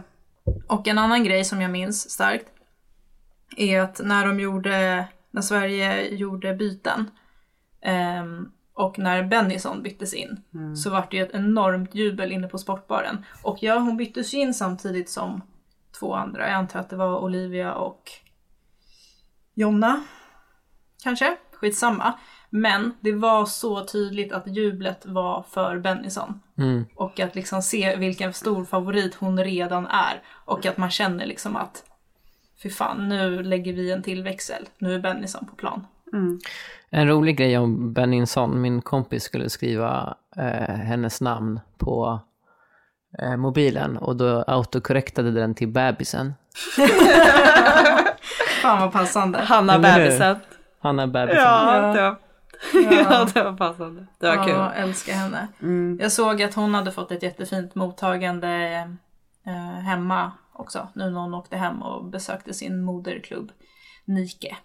Och 0.68 0.88
en 0.88 0.98
annan 0.98 1.24
grej 1.24 1.46
som 1.46 1.62
jag 1.62 1.72
minns 1.72 2.10
starkt 2.10 2.48
är 3.58 3.80
att 3.80 4.02
när 4.04 4.28
de 4.28 4.40
gjorde, 4.40 5.08
när 5.32 5.42
Sverige 5.42 6.08
gjorde 6.16 6.54
byten 6.54 7.12
ehm, 7.82 8.52
och 8.74 9.00
när 9.00 9.24
Bennison 9.24 9.84
byttes 9.84 10.14
in 10.14 10.44
så 10.76 10.90
var 10.90 11.08
det 11.12 11.18
ju 11.18 11.24
ett 11.24 11.34
enormt 11.36 11.96
jubel 11.96 12.32
inne 12.32 12.48
på 12.48 12.58
sportbaren. 12.58 13.26
Och 13.44 13.58
ja, 13.64 13.80
hon 13.80 13.98
byttes 13.98 14.34
ju 14.34 14.38
in 14.38 14.54
samtidigt 14.54 15.10
som 15.10 15.42
två 16.00 16.16
andra. 16.16 16.48
Jag 16.48 16.56
antar 16.56 16.80
att 16.80 16.90
det 16.90 16.96
var 16.96 17.20
Olivia 17.20 17.74
och 17.74 18.12
Jonna. 19.54 20.04
Kanske? 21.04 21.38
Skitsamma. 21.54 22.20
Men 22.54 22.94
det 23.00 23.12
var 23.12 23.46
så 23.46 23.86
tydligt 23.86 24.34
att 24.34 24.48
jublet 24.48 25.06
var 25.06 25.46
för 25.50 25.80
Bennison. 25.80 26.40
Mm. 26.58 26.86
Och 26.96 27.20
att 27.20 27.36
liksom 27.36 27.62
se 27.62 27.96
vilken 27.96 28.34
stor 28.34 28.66
favorit 28.66 29.16
hon 29.16 29.44
redan 29.44 29.88
är. 29.88 30.22
Och 30.46 30.66
att 30.66 30.78
man 30.78 30.90
känner 30.90 31.26
liksom 31.26 31.56
att 31.56 31.84
Fy 32.64 32.70
fan, 32.70 33.10
nu 33.10 33.44
lägger 33.44 33.74
vi 33.74 33.92
en 33.92 34.04
till 34.04 34.24
växel. 34.24 34.70
Nu 34.78 34.96
är 34.96 35.00
Bennison 35.00 35.46
på 35.46 35.56
plan. 35.56 35.88
En 36.90 37.08
rolig 37.08 37.38
grej 37.38 37.58
om 37.58 37.94
Benningsson, 37.94 38.62
min 38.62 38.82
kompis 38.82 39.24
skulle 39.24 39.50
skriva 39.50 40.16
eh, 40.38 40.76
hennes 40.76 41.22
namn 41.22 41.60
på 41.78 42.20
eh, 43.20 43.38
mobilen 43.38 43.98
och 43.98 44.16
då 44.16 44.44
autokorrektade 44.48 45.32
den 45.32 45.56
till 45.56 45.68
bebisen. 45.68 46.34
Fan 48.62 48.82
vad 48.82 48.92
passande. 48.92 49.40
Hanna 49.40 49.80
bebisen. 49.80 50.36
Hanna 50.80 51.08
bebisen. 51.08 51.42
Ja, 51.42 51.94
det 51.96 52.02
var, 52.02 52.18
ja, 52.92 53.28
det 53.34 53.44
var 53.44 53.58
passande. 53.58 54.08
Det 54.20 54.28
var 54.28 54.36
Ja, 54.36 54.44
kul. 54.46 54.84
älskar 54.84 55.14
henne. 55.14 55.48
Mm. 55.62 55.98
Jag 56.02 56.12
såg 56.12 56.44
att 56.44 56.54
hon 56.54 56.74
hade 56.74 56.92
fått 56.92 57.12
ett 57.12 57.24
jättefint 57.24 57.76
mottagande 57.76 58.50
eh, 59.46 59.80
hemma 59.84 60.32
också. 60.54 60.88
Nu 60.96 61.10
när 61.10 61.20
hon 61.20 61.34
åkte 61.34 61.58
hem 61.58 61.82
och 61.82 62.06
besökte 62.06 62.54
sin 62.54 62.82
moderklubb 62.84 63.52
Nike. 64.06 64.58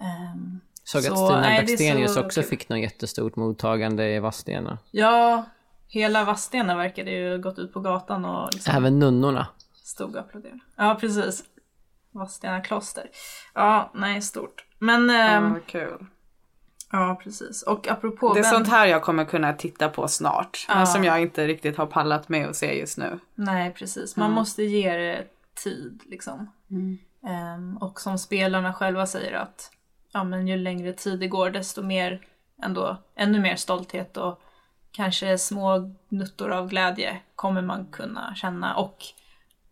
Ehm, 0.00 0.60
Såg 0.84 1.02
Så, 1.02 1.12
att 1.12 1.18
Stina 1.18 1.40
nej, 1.40 1.64
Blackstenius 1.64 2.14
så 2.14 2.24
också 2.24 2.40
kul. 2.40 2.50
fick 2.50 2.68
något 2.68 2.78
jättestort 2.78 3.36
mottagande 3.36 4.08
i 4.14 4.18
Vadstena. 4.20 4.78
ja, 4.90 5.44
hela 5.88 6.24
Vadstena 6.24 6.76
verkade 6.76 7.10
ju 7.10 7.38
gått 7.38 7.58
ut 7.58 7.72
på 7.72 7.80
gatan 7.80 8.24
och 8.24 8.54
liksom 8.54 8.74
Även 8.76 8.98
nunnorna. 8.98 9.46
stod 9.84 10.14
och 10.14 10.20
applåderade. 10.20 10.60
Ja, 10.76 10.96
precis. 11.00 11.44
Vadstena 12.12 12.60
kloster. 12.60 13.04
Ja, 13.54 13.90
nej, 13.94 14.22
stort. 14.22 14.64
Men, 14.78 15.08
Ja, 15.08 15.40
vad 15.40 15.66
kul. 15.66 16.06
Ja 16.92 17.20
precis. 17.22 17.62
Och 17.62 17.88
apropå 17.88 18.34
Det 18.34 18.40
är 18.40 18.42
Ben- 18.42 18.50
sånt 18.50 18.68
här 18.68 18.86
jag 18.86 19.02
kommer 19.02 19.24
kunna 19.24 19.52
titta 19.52 19.88
på 19.88 20.08
snart. 20.08 20.64
Ja. 20.68 20.74
Men 20.74 20.86
som 20.86 21.04
jag 21.04 21.22
inte 21.22 21.46
riktigt 21.46 21.76
har 21.76 21.86
pallat 21.86 22.28
med 22.28 22.48
att 22.48 22.56
se 22.56 22.78
just 22.78 22.98
nu. 22.98 23.18
Nej, 23.34 23.72
precis. 23.74 24.16
Man 24.16 24.30
måste 24.32 24.62
ge 24.62 24.96
det 24.96 25.24
tid 25.64 26.02
liksom. 26.06 26.50
Ehm, 27.26 27.76
och 27.76 28.00
som 28.00 28.18
spelarna 28.18 28.72
själva 28.72 29.06
säger 29.06 29.32
att 29.36 29.70
ja, 30.12 30.24
men 30.24 30.48
ju 30.48 30.56
längre 30.56 30.92
tid 30.92 31.20
det 31.20 31.28
går 31.28 31.50
desto 31.50 31.82
mer 31.82 32.26
ändå, 32.62 32.96
ännu 33.16 33.40
mer 33.40 33.56
stolthet 33.56 34.16
och 34.16 34.40
kanske 34.90 35.38
små 35.38 35.94
nuttor 36.08 36.50
av 36.50 36.68
glädje 36.68 37.20
kommer 37.34 37.62
man 37.62 37.86
kunna 37.86 38.34
känna 38.34 38.76
och 38.76 38.96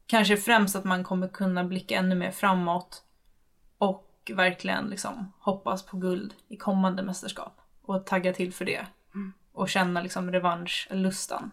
kanske 0.06 0.36
främst 0.36 0.76
att 0.76 0.84
man 0.84 1.04
kommer 1.04 1.28
kunna 1.28 1.64
blicka 1.64 1.96
ännu 1.98 2.14
mer 2.14 2.30
framåt 2.30 3.02
och 3.78 4.10
verkligen 4.30 4.86
liksom 4.86 5.32
hoppas 5.38 5.86
på 5.86 5.96
guld 5.96 6.34
i 6.48 6.56
kommande 6.56 7.02
mästerskap 7.02 7.60
och 7.82 8.06
tagga 8.06 8.32
till 8.32 8.52
för 8.52 8.64
det. 8.64 8.86
Och 9.52 9.68
känna 9.68 10.02
liksom 10.02 10.32
revanschlustan. 10.32 11.50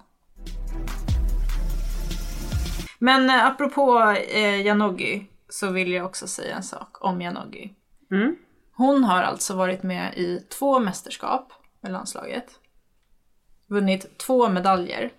Men 3.00 3.30
eh, 3.30 3.46
apropå 3.46 4.16
eh, 4.30 4.62
Janogy 4.62 5.26
så 5.50 5.70
vill 5.70 5.92
jag 5.92 6.06
också 6.06 6.28
säga 6.28 6.56
en 6.56 6.64
sak 6.64 6.98
om 7.00 7.22
Janogy. 7.22 7.70
Mm. 8.12 8.36
Hon 8.72 9.04
har 9.04 9.24
alltså 9.24 9.56
varit 9.56 9.84
med 9.84 10.14
i 10.18 10.40
två 10.40 10.80
mästerskap 10.80 11.54
med 11.82 11.92
landslaget. 11.92 12.60
Vunnit 13.68 14.18
två 14.18 14.50
medaljer. 14.50 15.12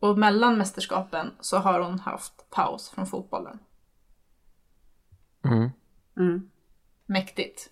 Och 0.00 0.18
mellan 0.18 0.58
mästerskapen 0.58 1.32
så 1.40 1.58
har 1.58 1.80
hon 1.80 2.00
haft 2.00 2.50
paus 2.50 2.90
från 2.90 3.06
fotbollen. 3.06 3.58
Mm. 5.44 5.70
Mm. 6.16 6.50
Mäktigt. 7.10 7.70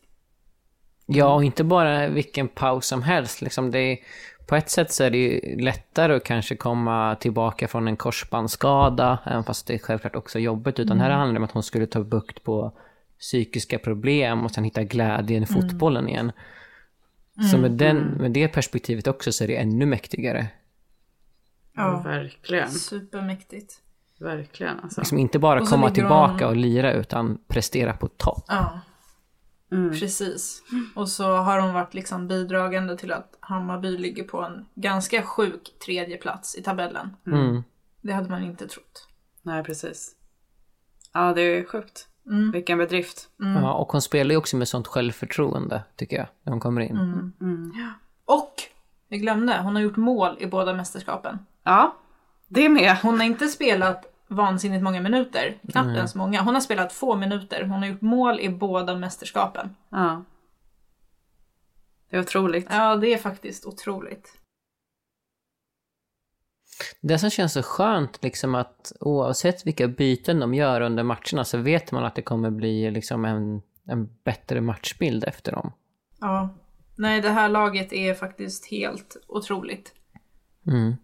Ja, 1.06 1.34
och 1.34 1.44
inte 1.44 1.64
bara 1.64 2.08
vilken 2.08 2.48
paus 2.48 2.86
som 2.86 3.02
helst. 3.02 3.42
Liksom 3.42 3.70
det 3.70 3.78
är, 3.78 3.98
på 4.46 4.56
ett 4.56 4.70
sätt 4.70 4.92
så 4.92 5.04
är 5.04 5.10
det 5.10 5.18
ju 5.18 5.56
lättare 5.60 6.16
att 6.16 6.24
kanske 6.24 6.56
komma 6.56 7.16
tillbaka 7.20 7.68
från 7.68 7.88
en 7.88 7.96
korsbandsskada, 7.96 9.18
även 9.26 9.44
fast 9.44 9.66
det 9.66 9.74
är 9.74 9.78
självklart 9.78 10.16
också 10.16 10.38
jobbigt. 10.38 10.78
Utan 10.78 11.00
här 11.00 11.10
handlar 11.10 11.32
det 11.34 11.38
om 11.38 11.44
att 11.44 11.52
hon 11.52 11.62
skulle 11.62 11.86
ta 11.86 12.00
bukt 12.00 12.42
på 12.44 12.72
psykiska 13.18 13.78
problem 13.78 14.44
och 14.44 14.50
sen 14.50 14.64
hitta 14.64 14.82
glädjen 14.82 15.42
i 15.42 15.46
fotbollen 15.46 16.08
igen. 16.08 16.32
Så 17.50 17.58
med, 17.58 17.70
den, 17.70 17.98
med 17.98 18.30
det 18.30 18.48
perspektivet 18.48 19.06
också 19.06 19.32
så 19.32 19.44
är 19.44 19.48
det 19.48 19.56
ännu 19.56 19.86
mäktigare. 19.86 20.46
Ja, 21.74 22.02
Verkligen. 22.04 22.70
supermäktigt. 22.70 23.74
Verkligen 24.20 24.80
alltså. 24.80 25.00
Liksom 25.00 25.18
inte 25.18 25.38
bara 25.38 25.66
komma 25.66 25.90
tillbaka 25.90 26.44
hon- 26.44 26.50
och 26.50 26.56
lira 26.56 26.92
utan 26.92 27.38
prestera 27.48 27.92
på 27.92 28.08
topp. 28.08 28.44
Ja, 28.48 28.80
Mm. 29.72 29.90
precis. 29.90 30.62
Och 30.94 31.08
så 31.08 31.36
har 31.36 31.60
hon 31.60 31.74
varit 31.74 31.94
liksom 31.94 32.28
bidragande 32.28 32.96
till 32.96 33.12
att 33.12 33.36
Hammarby 33.40 33.98
ligger 33.98 34.24
på 34.24 34.42
en 34.42 34.66
ganska 34.74 35.22
sjuk 35.22 35.78
tredje 35.84 36.16
plats 36.16 36.56
i 36.56 36.62
tabellen. 36.62 37.16
Mm. 37.26 37.62
Det 38.02 38.12
hade 38.12 38.30
man 38.30 38.44
inte 38.44 38.68
trott. 38.68 39.08
Nej 39.42 39.64
precis. 39.64 40.14
Ja 41.12 41.32
det 41.34 41.42
är 41.42 41.64
sjukt. 41.64 42.08
Mm. 42.26 42.50
Vilken 42.50 42.78
bedrift. 42.78 43.28
Ja, 43.36 43.72
och 43.72 43.92
hon 43.92 44.02
spelar 44.02 44.30
ju 44.30 44.36
också 44.36 44.56
med 44.56 44.68
sånt 44.68 44.86
självförtroende, 44.86 45.82
tycker 45.96 46.16
jag, 46.16 46.26
när 46.42 46.52
hon 46.52 46.60
kommer 46.60 46.80
in. 46.80 46.96
Mm. 46.96 47.72
Och, 48.24 48.54
jag 49.08 49.20
glömde, 49.20 49.60
hon 49.62 49.74
har 49.74 49.82
gjort 49.82 49.96
mål 49.96 50.36
i 50.40 50.46
båda 50.46 50.74
mästerskapen. 50.74 51.38
Ja. 51.64 51.96
Det 52.48 52.68
med. 52.68 52.96
Hon 53.02 53.18
har 53.18 53.26
inte 53.26 53.48
spelat 53.48 54.07
vansinnigt 54.28 54.82
många 54.82 55.00
minuter, 55.00 55.58
knappt 55.72 55.96
ens 55.96 56.14
många. 56.14 56.42
Hon 56.42 56.54
har 56.54 56.60
spelat 56.60 56.92
få 56.92 57.16
minuter. 57.16 57.62
Hon 57.62 57.78
har 57.78 57.86
gjort 57.86 58.00
mål 58.00 58.40
i 58.40 58.48
båda 58.48 58.96
mästerskapen. 58.96 59.76
Ja. 59.88 60.24
Det 62.10 62.16
är 62.16 62.20
otroligt. 62.20 62.66
Ja, 62.70 62.96
det 62.96 63.14
är 63.14 63.18
faktiskt 63.18 63.66
otroligt. 63.66 64.38
Det 67.00 67.18
som 67.18 67.30
känns 67.30 67.52
så 67.52 67.62
skönt, 67.62 68.22
liksom 68.22 68.54
att 68.54 68.92
oavsett 69.00 69.66
vilka 69.66 69.88
byten 69.88 70.40
de 70.40 70.54
gör 70.54 70.80
under 70.80 71.02
matcherna 71.02 71.44
så 71.44 71.58
vet 71.58 71.92
man 71.92 72.04
att 72.04 72.14
det 72.14 72.22
kommer 72.22 72.50
bli 72.50 72.90
liksom 72.90 73.24
en, 73.24 73.62
en 73.84 74.08
bättre 74.24 74.60
matchbild 74.60 75.24
efter 75.24 75.52
dem. 75.52 75.72
Ja. 76.20 76.48
Nej, 76.96 77.20
det 77.20 77.30
här 77.30 77.48
laget 77.48 77.92
är 77.92 78.14
faktiskt 78.14 78.66
helt 78.66 79.16
otroligt. 79.26 79.94
Mm. 80.66 80.96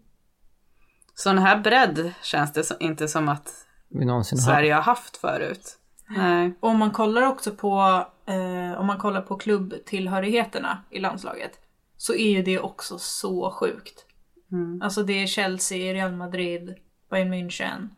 Sån 1.15 1.37
här 1.37 1.59
bredd 1.59 2.13
känns 2.21 2.53
det 2.53 2.63
som, 2.63 2.77
inte 2.79 3.07
som 3.07 3.29
att 3.29 3.53
Vi 3.89 4.05
någonsin 4.05 4.39
har. 4.39 4.45
Sverige 4.45 4.73
har 4.73 4.81
haft 4.81 5.17
förut. 5.17 5.77
Nej. 6.07 6.53
Och 6.59 6.69
om 6.69 6.77
man 6.77 6.91
kollar 6.91 7.21
också 7.21 7.51
på, 7.51 8.05
eh, 8.25 8.79
om 8.79 8.87
man 8.87 8.97
kollar 8.97 9.21
på 9.21 9.35
klubbtillhörigheterna 9.35 10.83
i 10.89 10.99
landslaget 10.99 11.51
så 11.97 12.13
är 12.13 12.29
ju 12.29 12.43
det 12.43 12.59
också 12.59 12.97
så 12.99 13.51
sjukt. 13.51 14.05
Mm. 14.51 14.81
Alltså 14.81 15.03
det 15.03 15.23
är 15.23 15.27
Chelsea, 15.27 15.93
Real 15.93 16.11
Madrid, 16.11 16.75
Bayern 17.09 17.33
München, 17.33 17.89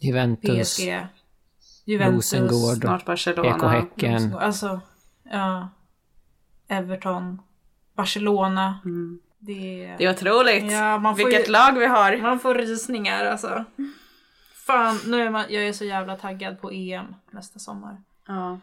Juventus, 0.00 0.76
PSG, 0.76 1.06
Juventus, 1.84 2.32
Rosengård, 2.34 2.76
Snart 2.76 3.04
Barcelona. 3.04 3.56
BK 3.56 3.62
Häcken. 3.62 4.34
Alltså, 4.34 4.80
ja. 5.22 5.68
Everton, 6.68 7.42
Barcelona. 7.96 8.80
Mm. 8.84 9.18
Det, 9.46 9.94
Det 9.98 10.04
är 10.04 10.10
otroligt. 10.10 10.72
Ja, 10.72 10.98
man 10.98 11.16
får 11.16 11.24
Vilket 11.24 11.48
ju- 11.48 11.52
lag 11.52 11.72
vi 11.78 11.86
har. 11.86 12.16
Man 12.16 12.40
får 12.40 12.54
rysningar 12.54 13.24
alltså. 13.24 13.64
Fan, 14.66 15.00
nu 15.06 15.22
är 15.22 15.30
man, 15.30 15.44
jag 15.48 15.68
är 15.68 15.72
så 15.72 15.84
jävla 15.84 16.16
taggad 16.16 16.60
på 16.60 16.70
EM 16.70 17.14
nästa 17.30 17.58
sommar. 17.58 18.02
Ja. 18.26 18.60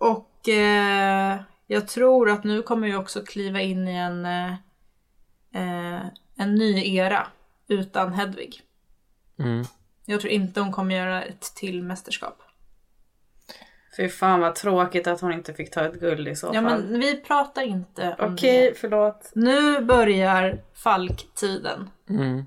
Och 0.00 0.48
eh, 0.48 1.40
jag 1.66 1.88
tror 1.88 2.30
att 2.30 2.44
nu 2.44 2.62
kommer 2.62 2.86
vi 2.86 2.94
också 2.96 3.22
kliva 3.24 3.60
in 3.60 3.88
i 3.88 3.94
en, 3.94 4.26
eh, 4.26 4.52
eh, 5.54 6.02
en 6.36 6.54
ny 6.54 6.96
era 6.96 7.26
utan 7.68 8.12
Hedvig. 8.12 8.62
Mm. 9.38 9.64
Jag 10.04 10.20
tror 10.20 10.32
inte 10.32 10.60
hon 10.60 10.72
kommer 10.72 10.94
göra 10.94 11.22
ett 11.22 11.54
till 11.56 11.82
mästerskap. 11.82 12.42
Fy 13.96 14.08
fan 14.08 14.40
vad 14.40 14.54
tråkigt 14.54 15.06
att 15.06 15.20
hon 15.20 15.32
inte 15.32 15.54
fick 15.54 15.70
ta 15.70 15.84
ett 15.84 16.00
guld 16.00 16.28
i 16.28 16.36
så 16.36 16.46
Ja 16.54 16.62
fall. 16.62 16.62
men 16.84 17.00
vi 17.00 17.16
pratar 17.16 17.62
inte 17.62 18.16
om 18.18 18.34
Okej, 18.34 18.70
det. 18.70 18.78
förlåt. 18.78 19.30
Nu 19.34 19.80
börjar 19.80 20.58
Falk-tiden. 20.74 21.90
Mm. 22.10 22.44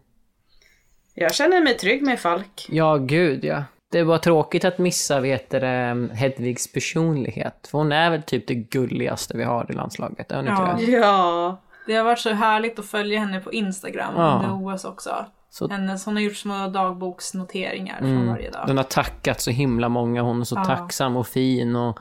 Jag 1.13 1.33
känner 1.35 1.63
mig 1.63 1.77
trygg 1.77 2.01
med 2.03 2.19
Falk. 2.19 2.67
Ja, 2.69 2.97
gud 2.97 3.45
ja. 3.45 3.63
Det 3.91 4.03
var 4.03 4.17
tråkigt 4.17 4.65
att 4.65 4.77
missa 4.77 5.19
vet 5.19 5.49
du, 5.49 5.59
det, 5.59 6.09
Hedvigs 6.13 6.71
personlighet. 6.73 7.67
För 7.71 7.77
hon 7.77 7.91
är 7.91 8.09
väl 8.09 8.23
typ 8.23 8.47
det 8.47 8.55
gulligaste 8.55 9.37
vi 9.37 9.43
har 9.43 9.71
i 9.71 9.73
landslaget, 9.73 10.31
är 10.31 10.35
hon 10.35 10.47
inte 10.47 10.61
Ja. 10.61 10.75
det? 10.77 10.91
Ja. 10.91 11.61
Det 11.87 11.95
har 11.95 12.03
varit 12.03 12.19
så 12.19 12.29
härligt 12.29 12.79
att 12.79 12.85
följa 12.85 13.19
henne 13.19 13.39
på 13.39 13.53
Instagram 13.53 14.13
Ja. 14.17 14.41
under 14.43 14.73
OS 14.75 14.85
också. 14.85 15.25
Så- 15.51 15.69
Hennes, 15.69 16.05
hon 16.05 16.15
har 16.15 16.21
gjort 16.21 16.35
små 16.35 16.67
dagboksnoteringar 16.67 17.97
från 17.97 18.09
Mm. 18.11 18.27
varje 18.27 18.51
dag. 18.51 18.67
Den 18.67 18.77
har 18.77 18.83
tackat 18.83 19.41
så 19.41 19.51
himla 19.51 19.89
många, 19.89 20.21
hon 20.21 20.41
är 20.41 20.45
så 20.45 20.55
Ja. 20.55 20.65
tacksam 20.65 21.15
och 21.15 21.27
fin 21.27 21.75
och... 21.75 21.99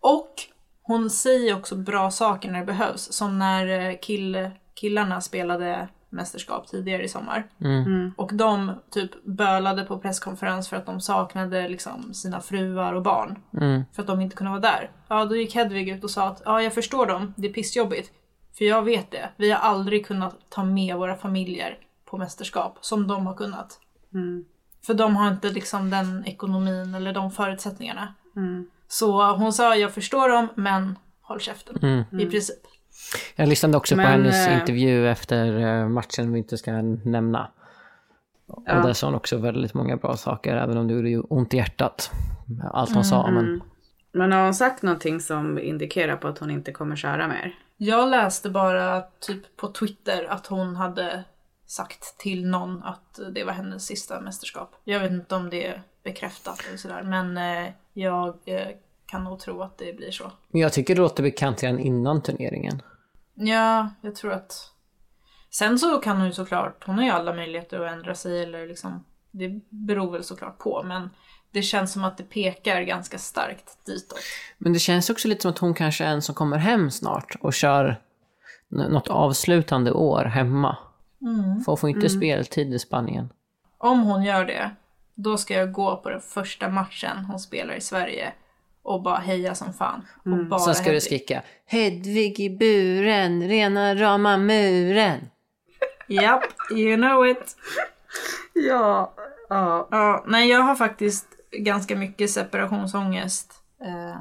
Och 0.00 0.32
hon 0.82 1.10
säger 1.10 1.56
också 1.56 1.76
bra 1.76 2.10
saker 2.10 2.50
när 2.50 2.58
det 2.60 2.66
behövs. 2.66 3.12
Som 3.12 3.38
när 3.38 3.88
eh, 3.90 3.96
kill, 4.02 4.50
killarna 4.74 5.20
spelade 5.20 5.88
mästerskap 6.10 6.68
tidigare 6.68 7.04
i 7.04 7.08
sommar. 7.08 7.46
Mm. 7.60 8.12
Och 8.16 8.34
de 8.34 8.72
typ 8.90 9.24
bölade 9.24 9.84
på 9.84 9.98
presskonferens 9.98 10.68
för 10.68 10.76
att 10.76 10.86
de 10.86 11.00
saknade 11.00 11.68
liksom 11.68 12.14
sina 12.14 12.40
fruar 12.40 12.92
och 12.92 13.02
barn. 13.02 13.38
Mm. 13.60 13.82
För 13.92 14.02
att 14.02 14.06
de 14.08 14.20
inte 14.20 14.36
kunde 14.36 14.50
vara 14.50 14.60
där. 14.60 14.90
Ja, 15.08 15.24
då 15.24 15.36
gick 15.36 15.54
Hedvig 15.54 15.88
ut 15.88 16.04
och 16.04 16.10
sa 16.10 16.28
att 16.28 16.42
ja, 16.44 16.62
jag 16.62 16.74
förstår 16.74 17.06
dem. 17.06 17.34
Det 17.36 17.48
är 17.48 17.52
pissjobbigt. 17.52 18.10
För 18.58 18.64
jag 18.64 18.82
vet 18.82 19.10
det. 19.10 19.30
Vi 19.36 19.50
har 19.50 19.58
aldrig 19.58 20.06
kunnat 20.06 20.36
ta 20.48 20.64
med 20.64 20.96
våra 20.96 21.16
familjer 21.16 21.78
på 22.04 22.18
mästerskap 22.18 22.78
som 22.80 23.06
de 23.06 23.26
har 23.26 23.34
kunnat. 23.34 23.78
Mm. 24.14 24.44
För 24.86 24.94
de 24.94 25.16
har 25.16 25.28
inte 25.28 25.50
liksom 25.50 25.90
den 25.90 26.24
ekonomin 26.26 26.94
eller 26.94 27.12
de 27.12 27.30
förutsättningarna. 27.30 28.14
Mm. 28.36 28.66
Så 28.88 29.32
hon 29.32 29.52
sa 29.52 29.76
jag 29.76 29.94
förstår 29.94 30.28
dem 30.28 30.48
men 30.54 30.98
håll 31.22 31.40
käften. 31.40 31.76
Mm. 31.82 32.20
I 32.20 32.26
princip. 32.26 32.58
Jag 33.36 33.48
lyssnade 33.48 33.76
också 33.76 33.94
på 33.94 34.00
Men, 34.00 34.06
hennes 34.06 34.48
eh, 34.48 34.60
intervju 34.60 35.08
efter 35.08 35.58
eh, 35.58 35.88
matchen 35.88 36.32
vi 36.32 36.38
inte 36.38 36.58
ska 36.58 36.72
nämna. 37.04 37.50
Och 38.46 38.62
Ja. 38.66 38.82
där 38.82 38.92
sa 38.92 39.06
hon 39.06 39.14
också 39.14 39.36
väldigt 39.36 39.74
många 39.74 39.96
bra 39.96 40.16
saker, 40.16 40.56
även 40.56 40.76
om 40.76 40.88
det 40.88 40.94
gjorde 40.94 41.08
ju 41.10 41.20
ont 41.20 41.54
i 41.54 41.56
hjärtat. 41.56 42.10
Allt 42.72 42.94
hon 42.94 43.04
sa, 43.04 43.30
men... 43.30 43.62
Men 44.12 44.32
har 44.32 44.44
hon 44.44 44.54
sagt 44.54 44.82
någonting 44.82 45.20
som 45.20 45.58
indikerar 45.58 46.16
på 46.16 46.28
att 46.28 46.38
hon 46.38 46.50
inte 46.50 46.72
kommer 46.72 46.96
köra 46.96 47.28
mer? 47.28 47.54
Jag 47.76 48.08
läste 48.08 48.50
bara 48.50 49.00
typ 49.00 49.56
på 49.56 49.72
Twitter 49.72 50.24
att 50.24 50.46
hon 50.46 50.76
hade 50.76 51.24
sagt 51.66 52.18
till 52.18 52.46
någon 52.46 52.82
att 52.82 53.20
det 53.34 53.44
var 53.44 53.52
hennes 53.52 53.86
sista 53.86 54.20
mästerskap. 54.20 54.74
Jag 54.84 55.00
vet 55.00 55.12
inte 55.12 55.34
om 55.34 55.50
det 55.50 55.66
är 55.66 55.82
bekräftat 56.02 56.64
eller 56.68 56.76
sådär 56.76 57.02
men 57.02 57.36
eh, 57.36 57.72
jag 57.92 58.38
eh, 58.44 58.68
kan 59.06 59.24
nog 59.24 59.40
tro 59.40 59.62
att 59.62 59.78
det 59.78 59.96
blir 59.96 60.10
så. 60.10 60.32
Men 60.50 60.60
jag 60.60 60.72
tycker 60.72 60.94
det 60.94 61.00
låter 61.00 61.22
bekant 61.22 61.62
redan 61.62 61.78
innan 61.78 62.22
turneringen. 62.22 62.82
Ja, 63.34 63.90
jag 64.00 64.14
tror 64.14 64.32
att... 64.32 64.68
Sen 65.50 65.78
så 65.78 65.98
kan 65.98 66.16
hon 66.16 66.26
ju 66.26 66.32
såklart, 66.32 66.84
hon 66.86 66.94
har 66.94 67.04
ju 67.04 67.10
alla 67.10 67.34
möjligheter 67.34 67.80
att 67.80 67.92
ändra 67.92 68.14
sig 68.14 68.42
eller 68.42 68.66
liksom, 68.66 69.04
det 69.30 69.60
beror 69.68 70.12
väl 70.12 70.24
såklart 70.24 70.58
på 70.58 70.82
men 70.82 71.10
det 71.52 71.62
känns 71.62 71.92
som 71.92 72.04
att 72.04 72.16
det 72.18 72.24
pekar 72.24 72.82
ganska 72.82 73.18
starkt 73.18 73.86
ditåt. 73.86 74.18
Men 74.58 74.72
det 74.72 74.78
känns 74.78 75.10
också 75.10 75.28
lite 75.28 75.42
som 75.42 75.50
att 75.50 75.58
hon 75.58 75.74
kanske 75.74 76.04
är 76.04 76.08
en 76.08 76.22
som 76.22 76.34
kommer 76.34 76.56
hem 76.56 76.90
snart 76.90 77.36
och 77.40 77.54
kör 77.54 78.00
något 78.68 79.08
avslutande 79.08 79.92
år 79.92 80.24
hemma. 80.24 80.76
För 81.64 81.66
hon 81.66 81.76
får 81.78 81.90
inte 81.90 82.08
speltid 82.08 82.74
i 82.74 82.78
Spanien. 82.78 83.28
Om 83.78 84.00
hon 84.02 84.22
gör 84.22 84.44
det, 84.44 84.70
då 85.14 85.38
ska 85.38 85.54
jag 85.54 85.72
gå 85.72 85.96
på 85.96 86.10
den 86.10 86.20
första 86.20 86.68
matchen 86.68 87.16
hon 87.24 87.40
spelar 87.40 87.74
i 87.74 87.80
Sverige 87.80 88.32
och 88.82 89.02
bara 89.02 89.18
heja 89.18 89.54
som 89.54 89.72
fan. 89.72 90.06
Och 90.24 90.46
bara 90.46 90.60
Sen 90.60 90.74
ska 90.74 90.84
du 90.84 90.88
Hedvig. 90.90 91.02
skrika 91.02 91.42
Hedvig 91.66 92.40
i 92.40 92.50
buren, 92.50 93.48
rena 93.48 93.94
rama 93.94 94.36
muren. 94.36 95.20
Japp, 96.08 96.42
you 96.70 96.96
know 96.96 97.26
it. 97.28 97.56
Ja, 98.52 99.14
ja. 99.48 99.88
Ja, 99.90 100.24
nej 100.26 100.48
jag 100.50 100.60
har 100.62 100.74
faktiskt 100.74 101.26
ganska 101.58 101.96
mycket 101.96 102.30
separationsångest 102.30 103.52
eh, 103.80 104.16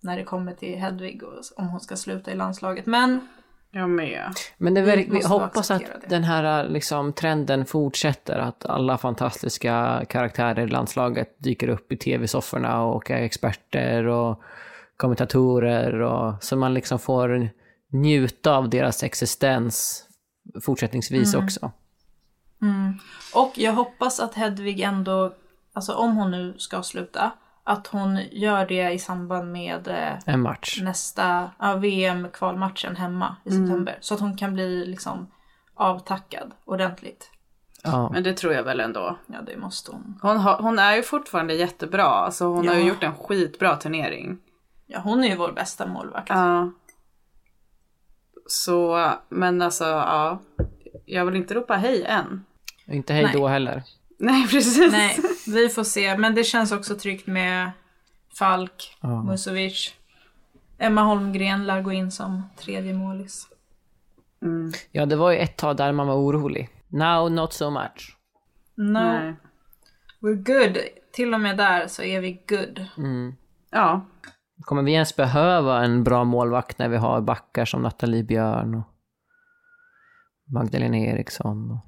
när 0.00 0.16
det 0.16 0.24
kommer 0.24 0.52
till 0.52 0.78
Hedvig 0.78 1.22
och 1.22 1.34
om 1.56 1.68
hon 1.68 1.80
ska 1.80 1.96
sluta 1.96 2.32
i 2.32 2.34
landslaget. 2.34 2.86
Men 2.86 3.28
Jag 3.70 3.90
med. 3.90 4.32
Men 4.58 4.74
det 4.74 4.80
Vi 4.80 4.86
verk, 4.86 5.06
vi 5.10 5.26
hoppas 5.26 5.70
att 5.70 5.80
det. 5.80 6.06
den 6.08 6.24
här 6.24 6.68
liksom, 6.68 7.12
trenden 7.12 7.66
fortsätter, 7.66 8.38
att 8.38 8.66
alla 8.66 8.98
fantastiska 8.98 10.04
karaktärer 10.08 10.66
i 10.66 10.68
landslaget 10.68 11.34
dyker 11.38 11.68
upp 11.68 11.92
i 11.92 11.96
tv-sofforna 11.96 12.82
och 12.82 13.10
är 13.10 13.22
experter 13.22 14.06
och 14.06 14.42
kommentatorer 14.96 16.00
och 16.00 16.44
så 16.44 16.56
man 16.56 16.74
liksom 16.74 16.98
får 16.98 17.48
njuta 17.92 18.56
av 18.56 18.70
deras 18.70 19.02
existens 19.02 20.06
fortsättningsvis 20.62 21.34
Mm. 21.34 21.44
också. 21.44 21.70
Och 23.34 23.52
jag 23.58 23.72
hoppas 23.72 24.20
att 24.20 24.34
Hedvig 24.34 24.80
ändå, 24.80 25.34
alltså 25.74 25.92
om 25.94 26.16
hon 26.16 26.30
nu 26.30 26.54
ska 26.58 26.82
sluta, 26.82 27.30
att 27.64 27.86
hon 27.86 28.20
gör 28.32 28.66
det 28.66 28.90
i 28.92 28.98
samband 28.98 29.52
med 29.52 29.88
eh, 29.88 30.18
En 30.34 30.40
match. 30.40 30.80
nästa 30.82 31.50
ja, 31.58 31.74
VM-kvalmatchen 31.74 32.96
hemma 32.96 33.36
i 33.44 33.50
september. 33.50 33.98
Så 34.00 34.14
att 34.14 34.20
hon 34.20 34.36
kan 34.36 34.54
bli 34.54 34.86
liksom 34.86 35.26
avtackad 35.74 36.52
ordentligt. 36.64 37.30
Ja. 37.82 38.10
Men 38.12 38.22
det 38.22 38.32
tror 38.34 38.52
jag 38.52 38.62
väl 38.62 38.80
ändå. 38.80 39.18
Ja, 39.26 39.42
det 39.46 39.56
måste 39.56 39.90
hon. 39.92 40.18
Hon, 40.22 40.36
har, 40.36 40.58
hon 40.58 40.78
är 40.78 40.96
ju 40.96 41.02
fortfarande 41.02 41.54
jättebra. 41.54 42.04
Alltså 42.04 42.44
hon 42.46 42.68
har 42.68 42.74
ju 42.74 42.80
Ja. 42.80 42.86
gjort 42.88 43.02
en 43.02 43.14
skitbra 43.14 43.76
turnering. 43.76 44.38
Ja, 44.86 44.98
hon 45.00 45.24
är 45.24 45.28
ju 45.28 45.36
vår 45.36 45.52
bästa 45.52 45.86
målvakt. 45.86 46.28
Ja. 46.28 46.70
Så, 48.46 49.10
men 49.28 49.62
alltså 49.62 49.84
ja. 49.84 50.38
Jag 51.06 51.24
vill 51.24 51.36
inte 51.36 51.54
ropa 51.54 51.74
hej 51.74 52.04
än. 52.04 52.44
Inte 52.86 53.12
hej 53.12 53.30
då 53.32 53.46
heller. 53.46 53.82
Nej 54.18 54.48
precis. 54.48 54.92
Nej, 54.92 55.18
vi 55.46 55.68
får 55.68 55.84
se. 55.84 56.18
Men 56.18 56.34
det 56.34 56.44
känns 56.44 56.72
också 56.72 56.94
tryggt 56.94 57.26
med 57.26 57.70
Falk, 58.38 58.96
Ja. 59.00 59.22
Musovic. 59.22 59.94
Emma 60.78 61.02
Holmgren 61.02 61.66
lär 61.66 61.82
gå 61.82 61.92
in 61.92 62.10
som 62.10 62.42
tredje 62.58 62.94
målis. 62.94 63.48
Mm. 64.42 64.72
Ja, 64.92 65.06
det 65.06 65.16
var 65.16 65.30
ju 65.30 65.38
ett 65.38 65.56
tag 65.56 65.76
där 65.76 65.92
man 65.92 66.06
var 66.06 66.14
orolig. 66.14 66.68
Now 66.88 67.32
not 67.32 67.52
so 67.52 67.70
much. 67.70 68.16
No, 68.76 68.92
Nej. 68.92 69.34
we're 70.20 70.34
good. 70.64 70.78
Till 71.12 71.34
och 71.34 71.40
med 71.40 71.56
där 71.56 71.86
så 71.86 72.02
är 72.02 72.20
vi 72.20 72.42
good. 72.48 72.86
Mm. 72.98 73.34
Ja. 73.70 74.06
Kommer 74.62 74.82
vi 74.82 74.92
ens 74.92 75.16
behöva 75.16 75.84
en 75.84 76.04
bra 76.04 76.24
målvakt 76.24 76.78
när 76.78 76.88
vi 76.88 76.96
har 76.96 77.20
backar 77.20 77.64
som 77.64 77.82
Nathalie 77.82 78.22
Björn 78.24 78.74
och 78.74 78.84
Magdalena 80.52 80.96
Eriksson 80.96 81.70
och 81.70 81.78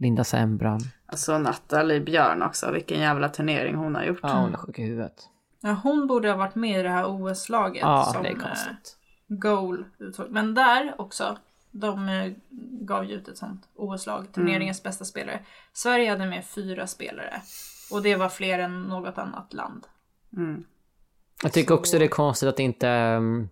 Linda 0.00 0.24
Sembrand? 0.24 0.82
Alltså 1.06 1.38
Nathalie 1.38 2.00
Björn 2.00 2.42
också. 2.42 2.70
Vilken 2.72 3.00
jävla 3.00 3.28
turnering 3.28 3.74
hon 3.74 3.94
har 3.94 4.04
gjort. 4.04 4.20
Ja, 4.22 4.40
hon 4.40 4.52
är 4.52 4.56
sjuk 4.56 4.78
i 4.78 4.82
huvudet. 4.82 5.28
Ja, 5.60 5.76
hon 5.82 6.06
borde 6.06 6.28
ha 6.30 6.36
varit 6.36 6.54
med 6.54 6.80
i 6.80 6.82
det 6.82 6.88
här 6.88 7.04
OS-laget 7.06 7.82
Ja, 7.82 8.10
som 8.14 8.22
det 8.22 8.28
är 8.28 8.32
eh, 8.36 8.38
konstigt. 8.42 8.96
goal. 9.28 9.84
uttog. 9.98 10.30
Men 10.30 10.54
där 10.54 10.94
också, 10.98 11.38
de 11.70 12.08
eh, 12.08 12.32
gav 12.80 13.04
ju 13.04 13.14
ut 13.14 13.28
ett 13.28 13.38
sånt 13.38 13.68
OS-lag, 13.74 14.32
turneringens 14.32 14.82
bästa 14.82 15.04
spelare. 15.04 15.40
Sverige 15.72 16.10
hade 16.10 16.26
med 16.26 16.44
fyra 16.44 16.86
spelare. 16.86 17.42
Och 17.92 18.02
det 18.02 18.16
var 18.16 18.28
fler 18.28 18.58
än 18.58 18.82
något 18.82 19.18
annat 19.18 19.52
land. 19.52 19.86
Mm. 20.36 20.64
Jag 21.42 21.52
tycker 21.52 21.74
också 21.74 21.98
det 21.98 22.04
är 22.04 22.08
konstigt 22.08 22.48
att 22.48 22.58
inte 22.58 22.88
um, 22.88 23.48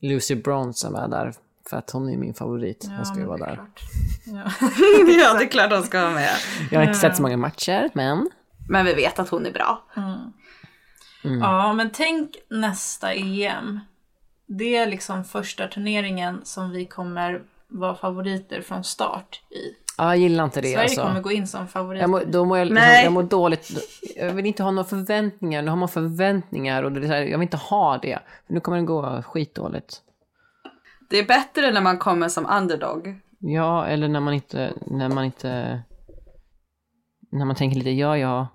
Lucy 0.00 0.34
Bronze 0.34 0.86
är 0.86 0.90
med 0.90 1.10
där. 1.10 1.32
För 1.70 1.76
att 1.76 1.90
hon 1.90 2.08
är 2.08 2.16
min 2.16 2.34
favorit. 2.34 2.88
Hon 2.96 3.06
ska 3.06 3.18
ju 3.18 3.24
vara 3.24 3.36
det 3.36 3.44
är 3.44 3.48
där. 3.48 3.54
klart. 3.54 3.80
Ja. 4.24 4.66
ja 5.22 5.34
det 5.34 5.44
är 5.44 5.48
klart 5.48 5.72
hon 5.72 5.82
ska 5.82 6.00
vara 6.00 6.10
med. 6.10 6.30
Jag 6.70 6.80
har 6.80 6.86
inte 6.86 6.98
sett 6.98 7.16
så 7.16 7.22
många 7.22 7.36
matcher, 7.36 7.90
men... 7.92 8.30
Men 8.68 8.86
vi 8.86 8.94
vet 8.94 9.18
att 9.18 9.28
hon 9.28 9.46
är 9.46 9.52
bra. 9.52 9.84
ja, 11.22 11.72
men 11.72 11.90
tänk 11.90 12.36
nästa 12.48 13.14
EM. 13.14 13.80
Det 14.46 14.76
är 14.76 14.86
liksom 14.86 15.24
första 15.24 15.68
turneringen 15.68 16.40
som 16.44 16.70
vi 16.70 16.86
kommer 16.86 17.42
vara 17.68 17.94
favoriter 17.94 18.62
från 18.62 18.84
start 18.84 19.40
i. 19.50 19.82
Ja, 19.98 20.04
jag 20.04 20.16
gillar 20.16 20.44
inte 20.44 20.60
det 20.60 20.68
Sverige 20.68 20.82
alltså. 20.82 21.02
kommer 21.02 21.20
gå 21.20 21.32
in 21.32 21.46
som 21.46 21.68
favoriter. 21.68 22.02
Jag 22.02 22.10
mår, 22.10 22.22
då 22.26 22.44
mår 22.44 22.58
jag, 22.58 22.70
Nej. 22.70 23.04
jag 23.04 23.12
mår 23.12 23.22
dåligt. 23.22 23.70
Jag 24.16 24.30
vill 24.32 24.46
inte 24.46 24.62
ha 24.62 24.70
några 24.70 24.88
förväntningar. 24.88 25.62
Nu 25.62 25.70
har 25.70 25.76
man 25.76 25.88
förväntningar 25.88 26.82
och 26.82 26.92
det 26.92 27.00
är 27.00 27.02
så 27.02 27.12
här, 27.12 27.22
jag 27.22 27.38
vill 27.38 27.46
inte 27.46 27.56
ha 27.56 27.98
det. 27.98 28.18
Nu 28.46 28.60
kommer 28.60 28.78
det 28.78 28.84
gå 28.84 29.22
skitdåligt. 29.22 30.00
Det 31.12 31.18
är 31.18 31.26
bättre 31.26 31.70
när 31.70 31.80
man 31.80 31.98
kommer 31.98 32.28
som 32.28 32.46
underdog. 32.46 33.20
Ja, 33.38 33.86
eller 33.86 34.08
när 34.08 34.20
man 34.20 34.34
inte... 34.34 34.72
När 34.86 35.08
man 35.08 35.24
inte... 35.24 35.82
När 37.30 37.44
man 37.44 37.56
tänker 37.56 37.76
lite, 37.76 37.90
ja, 37.90 38.18
ja. 38.18 38.48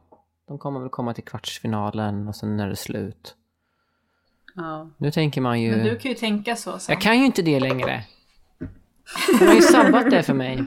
De 0.48 0.60
kommer 0.60 0.80
väl 0.80 0.90
komma 0.90 1.14
till 1.14 1.24
kvartsfinalen 1.24 2.28
och 2.28 2.36
sen 2.36 2.60
är 2.60 2.70
det 2.70 2.76
slut. 2.76 3.36
Ja. 4.56 4.90
Nu 4.98 5.12
tänker 5.12 5.42
man 5.42 5.62
ju... 5.62 5.72
Men 5.72 5.86
du 5.86 5.98
kan 5.98 6.12
ju 6.12 6.18
tänka 6.18 6.56
så. 6.56 6.80
Sen. 6.80 6.94
Jag 6.94 7.02
kan 7.02 7.20
ju 7.20 7.26
inte 7.26 7.42
det 7.42 7.60
längre. 7.60 8.04
De 9.40 9.48
har 9.48 9.54
ju 9.54 9.62
sabbat 9.62 10.10
det 10.10 10.24
för 10.24 10.34
mig. 10.34 10.64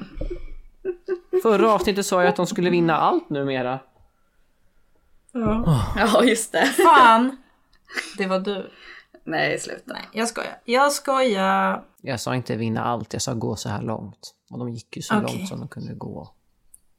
Förra 1.42 1.72
avsnittet 1.72 2.06
sa 2.06 2.22
jag 2.22 2.28
att 2.28 2.36
de 2.36 2.46
skulle 2.46 2.70
vinna 2.70 2.96
allt 2.96 3.30
numera. 3.30 3.78
ja 5.96 6.24
just 6.24 6.52
det. 6.52 6.66
Fan! 6.66 7.36
Det 8.18 8.26
var 8.26 8.38
du. 8.38 8.70
Nej 9.24 9.58
sluta. 9.58 9.92
Nej, 9.92 10.08
jag 10.12 10.28
skojar. 10.28 10.60
Jag 10.64 10.92
skojar. 10.92 11.84
Jag 12.02 12.20
sa 12.20 12.34
inte 12.34 12.56
vinna 12.56 12.84
allt, 12.84 13.12
jag 13.12 13.22
sa 13.22 13.34
gå 13.34 13.56
så 13.56 13.68
här 13.68 13.82
långt. 13.82 14.34
Och 14.50 14.58
de 14.58 14.68
gick 14.70 14.96
ju 14.96 15.02
så 15.02 15.18
Okej. 15.18 15.36
långt 15.36 15.48
som 15.48 15.58
de 15.58 15.68
kunde 15.68 15.94
gå. 15.94 16.34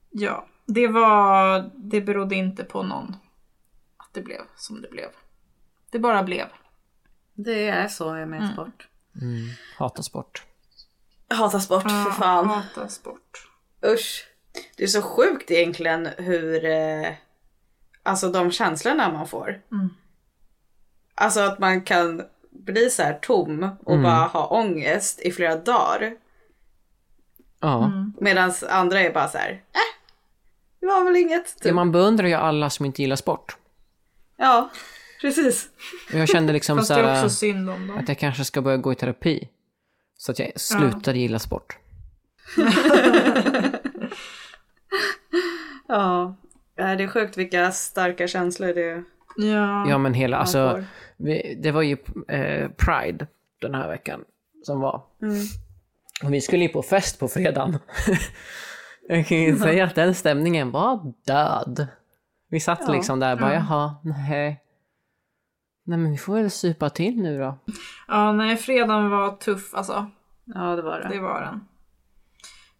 Ja, 0.09 0.47
det 0.65 0.87
var... 0.87 1.69
Det 1.75 2.01
berodde 2.01 2.35
inte 2.35 2.63
på 2.63 2.83
någon. 2.83 3.15
Att 3.97 4.09
det 4.13 4.21
blev 4.21 4.41
som 4.55 4.81
det 4.81 4.89
blev. 4.91 5.09
Det 5.91 5.99
bara 5.99 6.23
blev. 6.23 6.45
Det 7.33 7.67
är 7.67 7.87
så 7.87 8.17
jag 8.17 8.27
med 8.29 8.53
sport. 8.53 8.87
Hatar 9.77 10.03
sport. 10.03 10.43
Jag 11.27 11.35
hatar 11.35 11.59
sport 11.59 11.81
för 11.81 12.11
fan. 12.11 12.47
Hata 12.47 12.87
sport. 12.87 13.47
Usch. 13.85 14.27
Det 14.77 14.83
är 14.83 14.87
så 14.87 15.01
sjukt 15.01 15.51
egentligen 15.51 16.09
hur, 16.17 16.65
eh, 16.65 17.13
alltså 18.03 18.31
de 18.31 18.51
känslorna 18.51 19.11
man 19.11 19.27
får. 19.27 19.61
Alltså 21.21 21.39
att 21.39 21.59
man 21.59 21.81
kan 21.81 22.21
bli 22.51 22.89
så 22.89 23.03
här 23.03 23.13
tom 23.13 23.69
och 23.85 23.99
bara 23.99 24.25
ha 24.27 24.47
ångest 24.47 25.21
i 25.21 25.31
flera 25.31 25.55
dagar. 25.55 26.13
Ja. 27.59 27.91
Medan 28.19 28.53
andra 28.69 29.01
är 29.01 29.13
bara 29.13 29.27
så 29.27 29.37
här, 29.37 29.51
äh, 29.51 29.79
det 30.79 30.85
var 30.85 31.03
väl 31.03 31.15
inget. 31.15 31.55
ja. 31.57 31.63
Typ. 31.63 31.73
Man 31.73 31.91
beundrar 31.91 32.27
ju 32.27 32.33
alla 32.33 32.69
som 32.69 32.85
inte 32.85 33.01
gillar 33.01 33.15
sport. 33.15 33.57
Ja, 34.37 34.69
precis. 35.21 35.69
Och 36.13 36.19
jag 36.19 36.29
kände 36.29 36.53
liksom 36.53 36.77
Fast 36.77 36.87
så 36.87 36.93
det 36.93 36.99
är 37.01 37.03
här, 37.03 37.23
också 37.25 37.35
synd 37.35 37.69
om 37.69 37.87
dem. 37.87 37.97
att 37.97 38.07
jag 38.07 38.19
kanske 38.19 38.45
ska 38.45 38.61
börja 38.61 38.77
gå 38.77 38.91
i 38.91 38.95
terapi. 38.95 39.49
Så 40.17 40.31
att 40.31 40.39
jag 40.39 40.59
slutar 40.59 41.13
gilla 41.13 41.39
sport. 41.39 41.77
Ja, 45.87 46.35
Ja, 46.75 46.95
det 46.95 47.03
är 47.03 47.07
sjukt 47.07 47.37
vilka 47.37 47.71
starka 47.71 48.27
känslor 48.27 48.73
det 48.73 49.03
Ja. 49.37 49.89
Ja 49.89 49.97
men 49.97 50.13
hela, 50.13 50.37
alltså, 50.37 50.69
får. 50.71 50.85
Vi, 51.23 51.59
det 51.63 51.71
var 51.71 51.81
ju 51.81 51.97
eh, 52.27 52.69
Pride 52.69 53.27
den 53.61 53.75
här 53.75 53.87
veckan 53.87 54.23
som 54.63 54.79
var. 54.79 55.03
Och 56.23 56.33
vi 56.33 56.41
skulle 56.41 56.63
ju 56.63 56.69
på 56.69 56.81
fest 56.81 57.19
på 57.19 57.27
fredagen. 57.27 57.79
Jag 59.07 59.27
kan 59.27 59.37
ju 59.37 59.57
säga 59.57 59.85
att 59.85 59.95
den 59.95 60.15
stämningen 60.15 60.71
var 60.71 61.13
död. 61.25 61.87
Vi 62.49 62.59
satt 62.59 62.91
liksom 62.91 63.19
där 63.19 63.35
bara, 63.35 63.53
jaha, 63.53 63.95
nej. 64.03 64.63
Nej 65.83 65.97
men 65.97 66.11
vi 66.11 66.17
får 66.17 66.33
väl 66.33 66.51
supa 66.51 66.89
till 66.89 67.21
nu 67.21 67.39
då. 67.39 67.57
Ja, 68.07 68.31
nej, 68.31 68.57
fredagen 68.57 69.09
var 69.09 69.31
tuff 69.31 69.73
alltså. 69.73 70.11
Ja, 70.45 70.75
det 70.75 70.81
var 70.81 70.99
det. 70.99 71.09
Det 71.09 71.19
var 71.19 71.41
den. 71.41 71.67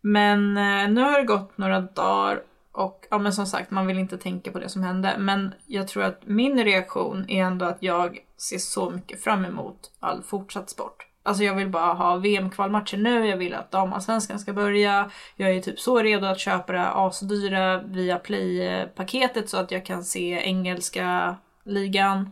Men 0.02 0.58
eh, 0.58 0.90
nu 0.90 1.02
har 1.02 1.20
det 1.20 1.26
gått 1.26 1.58
några 1.58 1.82
dagar 1.82 2.42
och 2.74 3.08
ja, 3.10 3.18
men 3.18 3.34
som 3.34 3.46
sagt, 3.46 3.72
man 3.72 3.88
vill 3.88 4.00
inte 4.00 4.18
tänka 4.18 4.52
på 4.52 4.60
det 4.60 4.70
som 4.70 4.84
hände. 4.84 5.16
Men 5.18 5.54
jag 5.66 5.88
tror 5.88 6.04
att 6.04 6.22
min 6.26 6.64
reaktion 6.64 7.30
är 7.30 7.44
ändå 7.44 7.66
att 7.66 7.84
jag 7.84 8.20
ser 8.38 8.58
så 8.58 8.90
mycket 8.90 9.24
fram 9.24 9.46
emot 9.46 9.92
all 10.00 10.24
fortsatt 10.24 10.70
sport. 10.70 11.08
Alltså 11.24 11.44
jag 11.44 11.56
vill 11.56 11.70
bara 11.70 11.94
ha 11.94 12.18
VM-kvalmatcher 12.18 12.98
nu, 12.98 13.28
jag 13.28 13.38
vill 13.38 13.54
att 13.54 13.72
damallsvenskan 13.72 14.40
ska 14.40 14.54
börja. 14.54 15.12
Jag 15.36 15.52
är 15.52 15.62
typ 15.62 15.80
så 15.80 16.02
redo 16.02 16.26
att 16.26 16.40
köpa 16.40 16.74
det 16.74 16.88
asdyra 16.88 17.82
via 17.82 18.20
Play-paketet 18.20 19.50
så 19.50 19.58
att 19.58 19.72
jag 19.72 19.86
kan 19.86 20.04
se 20.04 20.32
engelska 20.32 21.38
ligan 21.66 22.32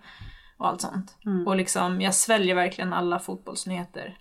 och 0.57 0.67
allt 0.67 0.81
sånt. 0.81 1.17
Och 1.45 1.55
liksom, 1.55 2.01
jag 2.01 2.15
sväljer 2.15 2.55
verkligen 2.55 2.93
alla 2.93 3.19
fotbollsnyheter 3.19 4.17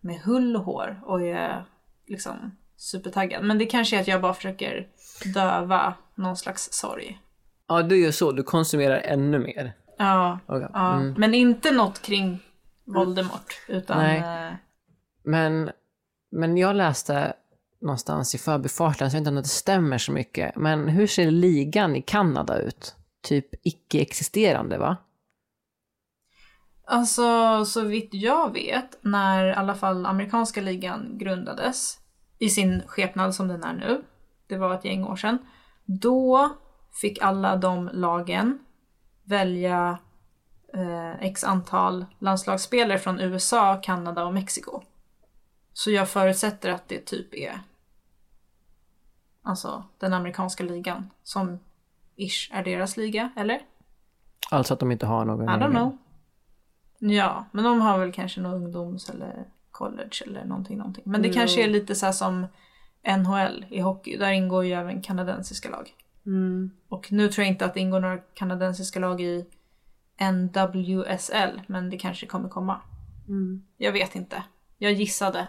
med 0.00 0.20
hull 0.20 0.56
och 0.56 0.64
hår 0.64 1.00
och 1.04 1.22
är 1.22 1.64
liksom 2.06 2.56
supertaggad. 2.76 3.44
Men 3.44 3.58
det 3.58 3.66
kanske 3.66 3.96
är 3.96 4.00
att 4.00 4.08
jag 4.08 4.20
bara 4.20 4.34
försöker 4.34 4.88
döva 5.24 5.94
någon 6.14 6.36
slags 6.36 6.68
sorg. 6.72 7.20
Ja, 7.68 7.82
du 7.82 7.96
gör 7.98 8.10
så. 8.10 8.32
Du 8.32 8.42
konsumerar 8.42 8.98
ännu 9.00 9.38
mer. 9.38 9.72
Ja, 9.98 10.38
Okej. 10.46 10.68
ja. 10.72 10.94
Mm. 10.96 11.14
men 11.18 11.34
inte 11.34 11.70
något 11.70 12.02
kring 12.02 12.38
Voldemort. 12.84 13.60
Utan 13.68 13.98
Nej. 13.98 14.18
eh, 14.18 14.54
Men, 15.24 15.70
men 16.32 16.56
jag 16.56 16.76
läste 16.76 17.32
någonstans 17.80 18.34
i 18.34 18.38
förbifarten, 18.38 19.10
så 19.10 19.16
jag 19.16 19.20
vet 19.20 19.26
inte 19.28 19.28
om 19.28 19.42
det 19.42 19.44
stämmer 19.48 19.98
så 19.98 20.12
mycket. 20.12 20.56
Men 20.56 20.88
hur 20.88 21.06
ser 21.06 21.30
ligan 21.30 21.96
i 21.96 22.02
Kanada 22.02 22.58
ut? 22.58 22.94
Typ 23.22 23.46
icke-existerande, 23.66 24.78
va? 24.78 24.96
Alltså, 26.86 27.64
så 27.64 27.84
vitt 27.84 28.08
jag 28.12 28.52
vet, 28.52 28.98
när 29.00 29.46
i 29.46 29.52
alla 29.52 29.74
fall 29.74 30.06
amerikanska 30.06 30.60
ligan 30.60 31.18
grundades 31.18 31.98
i 32.38 32.48
sin 32.50 32.82
skepnad 32.86 33.34
som 33.34 33.48
den 33.48 33.62
är 33.64 33.72
nu, 33.72 34.02
det 34.50 34.58
var 34.58 34.74
ett 34.74 34.84
gäng 34.84 35.04
år 35.04 35.16
sedan, 35.16 35.38
då 35.84 36.50
fick 37.00 37.22
alla 37.22 37.56
de 37.56 37.90
lagen 37.92 38.58
välja 39.24 39.98
eh, 40.74 41.22
x 41.22 41.44
antal 41.44 42.06
landslagsspelare 42.18 42.98
från 42.98 43.20
USA, 43.20 43.80
Kanada 43.82 44.24
och 44.24 44.34
Mexiko. 44.34 44.82
Så 45.72 45.90
jag 45.90 46.08
förutsätter 46.08 46.70
att 46.70 46.88
det 46.88 47.06
typ 47.06 47.34
är 47.34 47.60
alltså 49.42 49.84
den 49.98 50.12
amerikanska 50.12 50.64
ligan 50.64 51.10
som 51.22 51.58
ish 52.16 52.50
är 52.52 52.64
deras 52.64 52.96
liga, 52.96 53.32
eller? 53.36 53.60
Alltså 54.50 54.74
att 54.74 54.80
de 54.80 54.92
inte 54.92 55.06
har 55.06 55.24
någon 55.24 55.44
I 55.44 55.46
don't 55.46 55.70
know. 55.70 55.98
Ja, 56.98 57.44
men 57.52 57.64
de 57.64 57.80
har 57.80 57.98
väl 57.98 58.12
kanske 58.12 58.40
någon 58.40 58.54
ungdoms 58.54 59.10
eller 59.10 59.46
college 59.70 60.22
eller 60.26 60.44
någonting, 60.44 60.78
någonting. 60.78 61.04
Men 61.06 61.22
det 61.22 61.32
kanske 61.32 61.64
är 61.64 61.68
lite 61.68 61.94
så 61.94 62.06
här 62.06 62.12
som 62.12 62.46
NHL 63.06 63.66
i 63.70 63.80
hockey. 63.80 64.16
Där 64.16 64.30
ingår 64.30 64.64
ju 64.64 64.72
även 64.72 65.02
kanadensiska 65.02 65.68
lag. 65.70 65.94
Och 66.88 67.12
nu 67.12 67.28
tror 67.28 67.42
jag 67.44 67.52
inte 67.52 67.64
att 67.64 67.74
det 67.74 67.80
ingår 67.80 68.00
några 68.00 68.18
kanadensiska 68.18 69.00
lag 69.00 69.20
i 69.20 69.46
NWSL, 70.32 71.60
men 71.66 71.90
det 71.90 71.98
kanske 71.98 72.26
kommer 72.26 72.48
komma. 72.48 72.80
Jag 73.76 73.92
vet 73.92 74.14
inte. 74.14 74.42
Jag 74.78 74.92
gissade. 74.92 75.46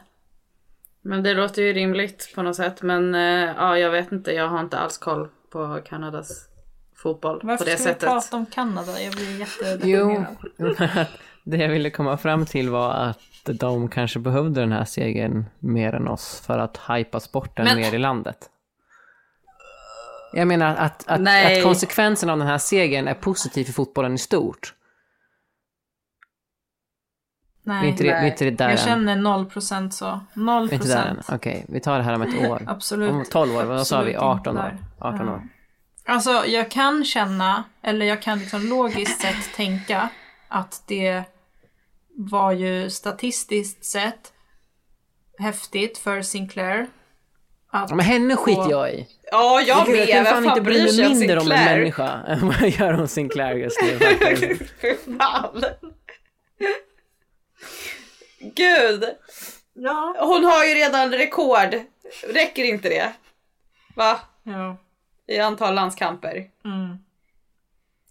Men 1.02 1.24
det 1.24 1.34
låter 1.34 1.62
ju 1.62 1.74
rimligt 1.74 2.32
på 2.36 2.42
något 2.42 2.56
sätt. 2.56 2.82
Men 2.82 3.16
eh, 3.16 3.22
ja, 3.58 3.78
jag 3.78 3.92
vet 3.92 4.12
inte. 4.12 4.32
Jag 4.32 4.48
har 4.48 4.60
inte 4.60 4.78
alls 4.80 4.98
koll 4.98 5.30
på 5.50 5.82
Kanadas 5.86 6.48
fotboll 6.96 7.40
Varför 7.44 7.66
på 7.66 7.70
det 7.70 7.78
ska 7.78 7.84
vi 7.90 7.94
sättet. 7.94 8.10
prata 8.10 8.38
om 8.38 8.46
Kanada? 8.46 9.02
Jag 9.02 9.14
blir 9.14 9.32
Jo, 9.32 9.40
jättedeprimerad. 9.40 11.08
Det 11.44 11.58
jag 11.58 11.70
ville 11.70 11.90
komma 11.90 12.18
fram 12.18 12.46
till 12.46 12.70
var 12.70 12.94
att 12.94 13.20
de 13.46 13.90
kanske 13.90 14.20
behövde 14.20 14.62
den 14.62 14.72
här 14.72 14.86
segern 14.86 15.46
mer 15.60 15.94
än 15.94 16.08
oss 16.08 16.42
för 16.46 16.60
att 16.60 16.80
hypa 16.90 17.20
sporten 17.20 17.66
Men- 17.66 17.78
mer 17.78 17.94
i 17.94 17.98
landet. 17.98 18.38
Jag 20.34 20.48
menar 20.48 20.76
att, 20.76 21.08
att, 21.08 21.22
Nej. 21.22 21.58
att 21.58 21.64
konsekvensen 21.64 22.30
av 22.30 22.38
den 22.38 22.48
här 22.48 22.58
segern 22.58 23.08
är 23.08 23.14
positiv 23.14 23.66
för 23.66 23.74
fotbollen 23.74 24.14
i 24.14 24.18
stort. 24.18 24.74
Vi 27.64 27.72
är 27.72 27.76
Nej, 27.76 27.90
inte, 27.90 28.04
vi 28.04 28.10
är 28.10 28.26
inte 28.26 28.50
där 28.50 28.66
jag 28.70 28.72
än. 28.80 28.86
känner 28.86 29.16
0% 29.16 29.90
så. 29.90 30.20
0%. 30.34 30.68
Vi 30.70 30.72
är 30.72 30.74
inte 30.74 30.88
där 30.88 31.06
än. 31.06 31.22
Okej, 31.36 31.66
vi 31.70 31.80
tar 31.80 31.98
det 31.98 32.04
här 32.04 32.14
om 32.14 32.22
ett 32.22 32.50
år. 32.50 32.62
Absolut. 32.68 33.12
Om 33.12 33.26
12 33.32 33.56
år, 33.56 33.64
vad 33.64 33.88
sa 33.88 34.02
vi? 34.02 34.16
Absolut 34.16 34.16
inte 34.16 34.26
18 34.26 34.58
år? 34.58 34.62
där. 34.62 34.78
18 35.00 35.28
Ja. 35.28 35.34
år. 35.34 35.42
Alltså 36.06 36.46
jag 36.46 36.72
kan 36.72 37.06
känna, 37.06 37.64
eller 37.82 38.06
jag 38.06 38.22
kan 38.22 38.40
liksom 38.40 38.68
logiskt 38.70 39.22
sett 39.22 39.54
tänka 39.56 40.10
att 40.52 40.84
det 40.88 41.24
var 42.18 42.52
ju 42.52 42.90
statistiskt 42.90 43.86
sett 43.86 44.34
häftigt 45.40 45.98
för 45.98 46.22
Sinclair. 46.22 46.88
Att 47.74 47.90
men 47.90 48.00
henne 48.00 48.36
skiter 48.36 48.64
få- 48.64 48.72
jag 48.72 48.94
i. 48.94 49.08
Ja, 49.32 49.62
jag 49.62 49.86
Gud, 49.86 49.96
med. 49.98 50.08
kan 50.08 50.26
fan 50.26 50.34
fan 50.34 50.44
inte 50.44 50.62
bry 50.62 50.84
mig 50.84 51.06
om 51.06 51.18
mindre 51.20 51.40
om 51.40 51.52
en 51.52 51.58
Sinclair? 51.58 51.78
människa 51.78 52.12
än 52.28 52.48
vad 52.48 52.56
jag 52.62 52.70
gör 52.70 52.94
om 53.02 53.08
Sinclair 53.08 53.56
just 53.56 53.82
nu. 53.82 53.98
fan. 55.20 55.64
Gud. 58.40 59.04
Ja. 59.74 60.16
Hon 60.20 60.44
har 60.44 60.66
ju 60.66 60.74
redan 60.76 61.12
rekord. 61.12 61.76
Räcker 62.34 62.64
inte 62.64 62.90
det? 62.90 63.14
Va? 63.96 64.20
Ja. 64.44 64.78
I 65.28 65.40
antal 65.40 65.74
landskamper. 65.76 66.50
Mm. 66.66 66.98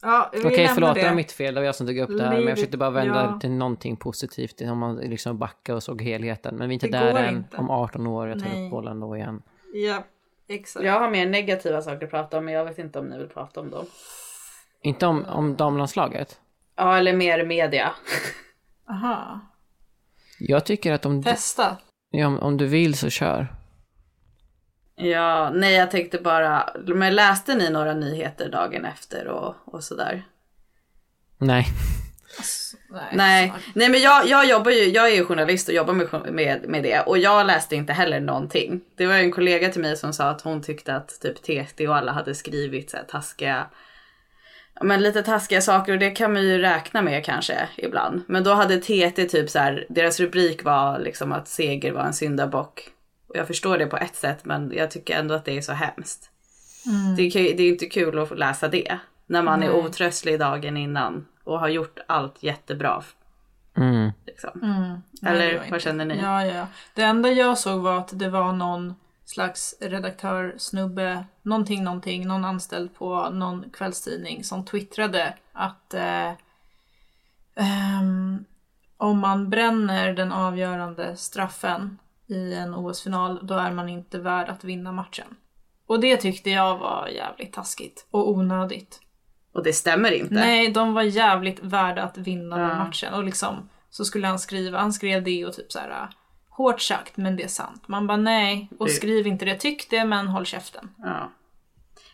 Ja, 0.03 0.31
Okej, 0.37 0.51
lämnar 0.57 0.75
förlåt, 0.75 0.95
det 0.95 1.05
var 1.09 1.15
mitt 1.15 1.33
fel. 1.33 1.55
Det 1.55 1.61
var 1.61 1.67
jag 1.67 1.75
som 1.75 1.87
tog 1.87 1.99
upp 1.99 2.11
det 2.19 2.23
här. 2.25 2.31
Men 2.31 2.43
jag 2.43 2.57
försökte 2.57 2.77
bara 2.77 2.91
vända 2.91 3.25
ja. 3.33 3.39
till 3.41 3.51
någonting 3.51 3.97
positivt. 3.97 4.61
Om 4.61 4.79
man 4.79 4.97
liksom 4.97 5.39
backar 5.39 5.75
och 5.75 5.83
såg 5.83 6.03
helheten. 6.03 6.57
Men 6.57 6.69
vi 6.69 6.73
är 6.73 6.77
inte 6.77 6.87
Det 6.87 7.13
där 7.13 7.23
än. 7.23 7.37
inte. 7.37 7.57
Om 7.57 7.71
18 7.71 8.07
år, 8.07 8.29
jag 8.29 8.39
tar 8.43 8.49
Nej. 8.49 8.65
upp 8.65 8.71
bollen 8.71 9.01
då 9.01 9.17
igen. 9.17 9.43
Ja, 9.75 10.05
exakt. 10.49 10.85
Jag 10.87 11.01
har 11.01 11.11
mer 11.11 11.27
negativa 11.27 11.83
saker 11.83 12.05
att 12.05 12.11
prata 12.11 12.39
om 12.39 12.45
men 12.45 12.55
jag 12.55 12.65
vet 12.65 12.79
inte 12.79 12.99
om 12.99 13.07
ni 13.07 13.19
vill 13.19 13.29
prata 13.29 13.61
om 13.61 13.71
dem. 13.71 13.87
Inte 14.83 15.07
om, 15.07 15.25
om 15.25 15.57
damlandslaget. 15.57 16.41
Ja, 16.77 16.97
eller 16.99 17.13
mer 17.17 17.45
media. 17.47 17.91
Aha. 18.91 19.41
Jag 20.39 20.67
tycker 20.67 20.93
att 20.93 21.07
om 21.07 21.21
du, 21.21 21.31
Testa. 21.31 21.77
ja, 22.11 22.27
om- 22.27 22.39
om 22.39 22.57
du 22.57 22.67
vill 22.67 22.95
så 22.95 23.11
kör. 23.11 23.55
Ja, 25.01 25.51
nej 25.51 25.75
jag 25.75 25.91
tänkte 25.91 26.19
bara, 26.19 26.69
men 26.87 27.15
läste 27.15 27.55
ni 27.55 27.71
några 27.71 27.95
nyheter 27.95 28.49
dagen 28.49 28.85
efter 28.85 29.27
och, 29.27 29.55
och 29.65 29.85
sådär? 29.85 30.23
Nej. 31.39 31.67
Nej. 32.91 33.09
Nej, 33.13 33.53
nej 33.75 33.89
men 33.89 34.01
jag, 34.01 34.27
jag 34.27 34.49
jobbar 34.49 34.71
ju, 34.71 34.85
jag 34.85 35.11
är 35.11 35.15
ju 35.15 35.25
journalist 35.25 35.69
och 35.69 35.75
jobbar 35.75 35.95
med, 35.95 36.33
med, 36.33 36.69
med 36.69 36.83
det 36.83 37.01
och 37.01 37.19
jag 37.19 37.47
läste 37.47 37.77
inte 37.77 37.93
heller 37.93 38.21
någonting. 38.21 38.81
Det 38.97 39.07
var 39.07 39.15
en 39.15 39.33
kollega 39.33 39.69
till 39.69 39.81
mig 39.81 39.97
som 39.97 40.13
sa 40.13 40.29
att 40.29 40.43
hon 40.43 40.63
tyckte 40.63 40.95
att 40.95 41.21
typ 41.21 41.43
TT 41.43 41.89
och 41.89 41.97
alla 41.97 42.13
hade 42.13 42.35
skrivit 42.35 42.91
så 42.91 42.97
här 42.97 43.05
taskiga, 43.05 43.67
men 44.83 45.03
lite 45.03 45.23
taskiga 45.23 45.61
saker 45.61 45.93
och 45.93 45.99
det 45.99 46.11
kan 46.11 46.33
man 46.33 46.43
ju 46.43 46.59
räkna 46.59 47.03
med 47.03 47.25
kanske 47.25 47.69
ibland. 47.77 48.23
Men 48.29 48.45
då 48.45 48.55
hade 48.55 48.77
TT 48.79 49.29
typ 49.29 49.51
så 49.51 49.59
här, 49.59 49.87
deras 49.89 50.21
rubrik 50.21 50.65
var 50.65 50.99
liksom 50.99 51.33
att 51.33 51.49
seger 51.49 51.93
var 51.93 52.05
en 52.05 52.15
syndabock. 52.15 52.91
Och 53.31 53.37
jag 53.37 53.47
förstår 53.47 53.79
det 53.79 53.87
på 53.87 53.97
ett 53.97 54.17
sätt 54.17 54.45
men 54.45 54.73
jag 54.75 54.91
tycker 54.91 55.19
ändå 55.19 55.35
att 55.35 55.45
det 55.45 55.57
är 55.57 55.61
så 55.61 55.73
hemskt. 55.73 56.31
Det, 57.17 57.23
är, 57.23 57.57
det 57.57 57.63
är 57.63 57.69
inte 57.69 57.87
kul 57.87 58.19
att 58.19 58.39
läsa 58.39 58.69
det. 58.69 58.99
När 59.27 59.43
man 59.43 59.63
är 59.63 59.73
otröstlig 59.73 60.39
dagen 60.39 60.77
innan 60.77 61.27
och 61.45 61.61
har 61.61 61.69
gjort 61.69 61.99
allt 62.07 62.43
jättebra. 62.43 63.03
Mm. 63.77 64.11
Liksom. 64.27 64.51
Nej, 64.55 65.01
det 65.21 65.29
Eller 65.29 65.57
vad 65.57 65.67
inte. 65.67 65.81
känner 65.81 66.05
ni? 66.05 66.19
Ja, 66.23 66.47
ja. 66.47 66.67
Det 66.95 67.03
enda 67.03 67.33
jag 67.33 67.59
såg 67.59 67.81
var 67.81 67.99
att 67.99 68.19
det 68.19 68.29
var 68.29 68.53
någon 68.53 68.95
slags 69.25 69.75
redaktör, 69.81 70.55
snubbe, 70.59 71.25
någonting, 71.43 71.85
någonting, 71.85 72.27
någon 72.27 72.45
anställd 72.45 72.95
på 72.95 73.31
någon 73.31 73.71
kvällstidning 73.71 74.45
som 74.45 74.65
twittrade 74.65 75.35
att 75.53 75.95
eh, 75.95 76.31
ehm, 77.57 78.45
om 78.97 79.19
man 79.19 79.51
bränner 79.51 80.13
den 80.13 80.33
avgörande 80.33 81.17
straffen 81.17 81.99
i 82.31 82.55
en 82.55 82.75
OS-final, 82.75 83.39
då 83.47 83.55
är 83.55 83.71
man 83.73 83.89
inte 83.89 84.19
värd 84.19 84.49
att 84.49 84.65
vinna 84.65 84.93
matchen. 84.93 85.27
Och 85.87 86.01
det 86.01 86.17
tyckte 86.17 86.51
jag 86.51 86.79
var 86.79 87.09
jävligt 87.09 87.53
taskigt 87.53 88.07
och 88.11 88.31
onödigt. 88.31 89.01
Och 89.53 89.63
det 89.65 89.73
stämmer 89.73 90.11
inte. 90.13 90.35
Nej, 90.35 90.71
de 90.71 90.95
var 90.95 91.03
jävligt 91.03 91.61
värda 91.63 92.03
att 92.03 92.19
vinna 92.19 92.57
den 92.57 92.69
Ja. 92.69 92.75
matchen. 92.85 93.15
Och 93.15 93.25
liksom 93.25 93.69
så 93.91 94.05
skulle 94.05 94.27
han 94.27 94.39
skriva, 94.39 94.79
han 94.79 94.93
skrev 94.93 95.23
det 95.25 95.47
och 95.47 95.53
typ 95.53 95.73
så 95.73 95.79
här 95.79 96.09
hårt 96.49 96.81
sagt 96.81 97.17
men 97.17 97.37
det 97.37 97.43
är 97.43 97.49
sant. 97.49 97.89
Man 97.89 98.07
bara 98.07 98.17
nej, 98.17 98.71
och 98.79 98.91
skriv 98.91 99.27
inte 99.27 99.45
det. 99.45 99.55
Tyck 99.55 99.91
det 99.91 100.05
men 100.05 100.29
håll 100.29 100.47
käften. 100.47 100.91
Ja. 100.99 101.31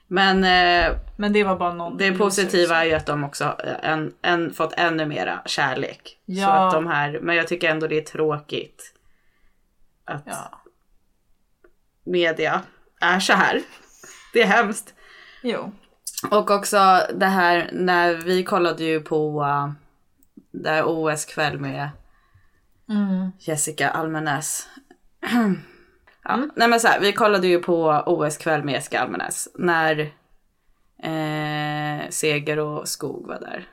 Men 0.08 0.44
eh, 0.44 0.96
Men 1.16 1.32
det 1.32 1.44
var 1.44 1.56
bara 1.56 1.74
någon 1.74 1.96
det 1.96 2.12
positiva 2.12 2.76
är 2.76 2.84
ju 2.84 2.92
att 2.92 3.06
de 3.06 3.24
också 3.24 3.44
har 3.44 3.78
en, 3.82 4.12
en, 4.22 4.52
fått 4.54 4.72
ännu 4.76 5.06
mera 5.06 5.40
kärlek. 5.46 6.02
Så 6.26 6.32
Ja. 6.32 6.66
att 6.66 6.72
de 6.72 6.86
här, 6.86 7.18
men 7.22 7.36
jag 7.36 7.48
tycker 7.48 7.70
ändå 7.70 7.86
det 7.86 7.98
är 7.98 8.02
tråkigt 8.02 8.92
att 10.06 10.22
Ja. 10.26 10.60
media 12.04 12.62
är 13.00 13.20
så 13.20 13.32
här. 13.32 13.62
Det 14.32 14.42
är 14.42 14.46
hemskt. 14.46 14.94
Jo. 15.42 15.72
Och 16.30 16.50
också 16.50 17.00
det 17.14 17.26
här 17.26 17.70
när 17.72 18.14
vi 18.14 18.44
kollade 18.44 18.84
ju 18.84 19.00
på 19.00 19.42
uh, 19.42 19.72
där 20.50 20.82
OS-kväll 20.86 21.58
med 21.60 21.90
Mm. 22.88 23.30
Jessica 23.38 23.90
Almenäs. 23.90 24.68
ja, 26.22 26.48
Nej 26.56 26.68
men 26.68 26.80
så 26.80 26.88
här, 26.88 27.00
vi 27.00 27.12
kollade 27.12 27.46
ju 27.46 27.58
på 27.58 28.02
OS-kväll 28.06 28.64
med 28.64 28.74
Jessica 28.74 29.00
Almenäs 29.00 29.48
när 29.54 30.00
eh, 31.02 32.08
Seger 32.10 32.58
och 32.58 32.88
Skog 32.88 33.26
var 33.26 33.40
där. 33.40 33.68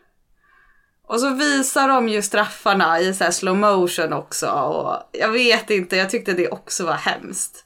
Och 1.13 1.19
så 1.19 1.33
visar 1.33 1.87
de 1.87 2.09
ju 2.09 2.21
straffarna 2.21 2.99
i 2.99 3.13
så 3.13 3.23
här 3.23 3.31
slow 3.31 3.57
motion 3.57 4.13
också 4.13 4.47
och 4.49 5.09
jag 5.11 5.31
vet 5.31 5.69
inte, 5.69 5.95
jag 5.95 6.09
tyckte 6.09 6.33
det 6.33 6.49
också 6.49 6.85
var 6.85 6.93
hemskt. 6.93 7.65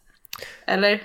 Eller? 0.66 1.02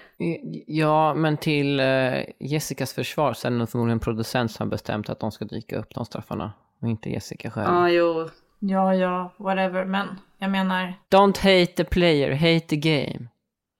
Ja, 0.67 1.15
men 1.15 1.37
till 1.37 1.81
eh, 1.81 2.13
Jessicas 2.41 2.93
försvar 2.93 3.33
så 3.35 3.47
är 3.47 3.51
det 3.51 3.59
nog 3.59 3.69
förmodligen 3.71 3.97
en 3.97 4.01
producent 4.01 4.53
som 4.53 4.67
har 4.67 4.71
bestämt 4.71 5.11
att 5.11 5.21
de 5.21 5.33
ska 5.33 5.45
dyka 5.45 5.79
upp 5.79 5.95
de 5.95 6.05
straffarna. 6.05 6.53
Och 6.83 6.89
inte 6.89 7.11
Jessica 7.11 7.51
själv. 7.51 7.67
Ja, 7.69 7.89
jo. 7.91 8.31
Ja, 8.59 8.95
ja, 8.95 9.35
whatever. 9.37 9.85
Men 9.85 10.07
jag 10.39 10.51
menar, 10.51 10.95
Don't 11.11 11.39
hate 11.39 11.67
the 11.67 11.85
player, 11.85 12.33
hate 12.33 12.67
the 12.69 12.77
game. 12.77 13.27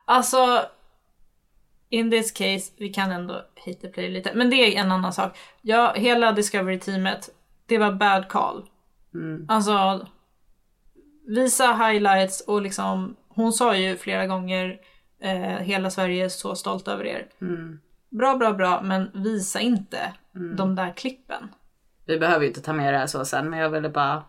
alltså 0.05 0.67
in 1.91 2.11
this 2.11 2.33
case, 2.33 2.73
vi 2.79 2.89
kan 2.89 3.13
ändå 3.13 3.35
hate 3.67 3.81
the 3.81 3.89
player 3.89 4.11
lite. 4.11 4.31
Men 4.35 4.51
det 4.51 4.57
är 4.57 4.81
en 4.81 4.93
annan 4.93 5.13
sak. 5.13 5.39
Ja, 5.63 5.93
hela 5.97 6.33
Discovery-teamet, 6.33 7.29
det 7.67 7.79
var 7.79 7.93
bad 7.93 8.29
call. 8.29 8.69
Alltså, 9.49 10.07
visa 11.27 11.73
highlights 11.73 12.41
och 12.41 12.63
liksom, 12.63 13.17
hon 13.29 13.53
sa 13.53 13.77
ju 13.77 13.97
flera 13.97 14.27
gånger 14.27 14.81
Eh, 15.23 15.59
hela 15.59 15.91
Sverige 15.91 16.25
är 16.25 16.29
så 16.29 16.55
stolt 16.55 16.89
över 16.89 17.05
er. 17.05 17.29
Bra, 18.11 18.37
bra, 18.37 18.53
bra, 18.53 18.83
men 18.83 19.11
visa 19.15 19.61
inte 19.61 20.13
de 20.57 20.75
där 20.75 20.93
klippen. 20.97 21.49
Vi 22.07 22.19
behöver 22.19 22.43
ju 22.43 22.49
inte 22.49 22.61
ta 22.61 22.73
med 22.73 22.95
det 22.95 22.99
här 22.99 23.07
så 23.07 23.25
sen, 23.25 23.51
men 23.51 23.59
jag 23.59 23.71
ville 23.71 23.89
bara... 23.89 24.25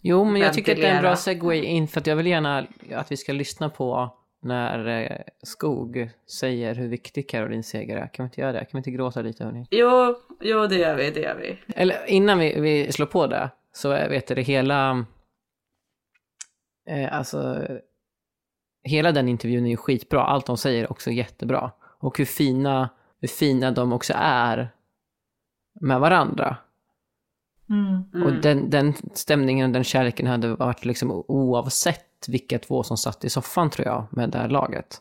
Jo, 0.00 0.24
men 0.24 0.42
jag 0.42 0.52
tycker 0.52 0.72
att 0.72 0.80
det 0.80 0.86
är 0.86 0.96
en 0.96 1.02
bra 1.02 1.16
segway 1.16 1.62
in 1.62 1.88
för 1.88 2.00
att 2.00 2.06
jag 2.06 2.16
vill 2.16 2.26
gärna 2.26 2.66
att 2.94 3.12
vi 3.12 3.16
ska 3.16 3.32
lyssna 3.32 3.68
på 3.68 4.14
när 4.42 4.88
eh, 4.88 5.16
Skog 5.42 6.10
säger 6.40 6.74
hur 6.74 6.88
viktig 6.88 7.28
Carolines 7.28 7.68
seger 7.68 7.96
är. 7.96 8.06
Kan 8.06 8.24
vi 8.24 8.26
inte 8.26 8.40
göra 8.40 8.52
det? 8.52 8.58
Kan 8.58 8.68
vi 8.72 8.78
inte 8.78 8.90
gråta 8.90 9.22
lite 9.22 9.44
hörni? 9.44 9.66
Jo, 9.70 10.16
jo 10.44 10.66
det 10.66 10.76
gör 10.76 10.96
vi, 10.96 11.10
det 11.10 11.20
gör 11.20 11.34
vi. 11.34 11.58
Eller 11.76 12.06
innan 12.06 12.38
vi, 12.38 12.60
vi 12.60 12.92
slår 12.92 13.06
på 13.06 13.26
det 13.26 13.50
så 13.72 13.88
vet 13.88 14.26
du 14.26 14.34
det 14.34 14.42
hela... 14.42 15.06
Eh, 16.88 17.16
alltså... 17.18 17.68
Hela 18.82 19.12
den 19.12 19.28
intervjun 19.28 19.66
är 19.66 19.70
ju 19.70 19.76
skitbra. 19.76 20.24
Allt 20.24 20.46
de 20.46 20.56
säger 20.56 20.84
är 20.84 20.92
också 20.92 21.10
jättebra. 21.10 21.70
Och 21.80 22.18
hur 22.18 22.24
fina, 22.24 22.88
hur 23.20 23.28
fina 23.28 23.70
de 23.70 23.92
också 23.92 24.12
är 24.16 24.70
med 25.80 26.00
varandra. 26.00 26.56
Och 28.24 28.32
den, 28.32 28.70
den 28.70 28.94
stämningen 29.14 29.66
och 29.66 29.72
den 29.72 29.84
kärleken 29.84 30.26
hade 30.26 30.54
varit 30.54 30.84
liksom 30.84 31.10
oavsett 31.28 32.28
vilka 32.28 32.58
två 32.58 32.82
som 32.82 32.96
satt 32.96 33.24
i 33.24 33.30
soffan 33.30 33.70
tror 33.70 33.86
jag 33.86 34.06
med 34.10 34.30
det 34.30 34.38
här 34.38 34.48
laget. 34.48 35.00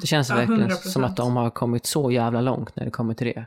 Det 0.00 0.06
känns 0.06 0.30
Ja, 0.30 0.36
verkligen 0.36 0.70
100%. 0.70 0.74
som 0.74 1.04
att 1.04 1.16
de 1.16 1.36
har 1.36 1.50
kommit 1.50 1.86
så 1.86 2.10
jävla 2.10 2.40
långt 2.40 2.76
när 2.76 2.84
det 2.84 2.90
kommer 2.90 3.14
till 3.14 3.26
det. 3.26 3.46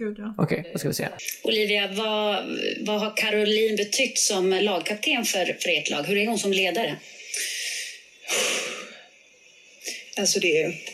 Gud 0.00 0.18
ja. 0.18 0.34
Okej, 0.38 0.70
då 0.72 0.78
ska 0.78 0.88
vi 0.88 0.94
se. 0.94 1.08
Olivia, 1.42 1.92
vad, 1.92 2.58
vad 2.80 3.00
har 3.00 3.16
Caroline 3.16 3.76
betytt 3.76 4.18
som 4.18 4.50
lagkapten 4.50 5.24
för, 5.24 5.56
för 5.60 5.68
ert 5.68 5.90
lag? 5.90 6.02
Hur 6.02 6.16
är 6.16 6.26
hon 6.26 6.38
som 6.38 6.52
ledare? 6.52 6.96
Alltså 10.16 10.40
det 10.40 10.62
är... 10.62 10.74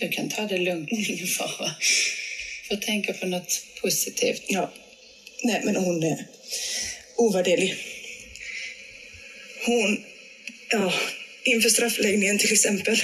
Du 0.00 0.08
kan 0.08 0.28
ta 0.28 0.42
det 0.42 0.58
lugnt, 0.58 0.88
ingen 0.90 1.26
fara. 1.26 1.70
Får 2.68 2.76
tänka 2.76 3.12
på 3.12 3.26
något 3.26 3.66
positivt. 3.82 4.42
Ja. 4.48 4.72
Nej, 5.44 5.62
men 5.64 5.76
hon 5.76 6.02
är 6.02 6.26
ovärderlig. 7.16 7.74
Hon... 9.66 10.04
Ja, 10.70 10.92
inför 11.44 11.68
straffläggningen 11.68 12.38
till 12.38 12.52
exempel. 12.52 12.96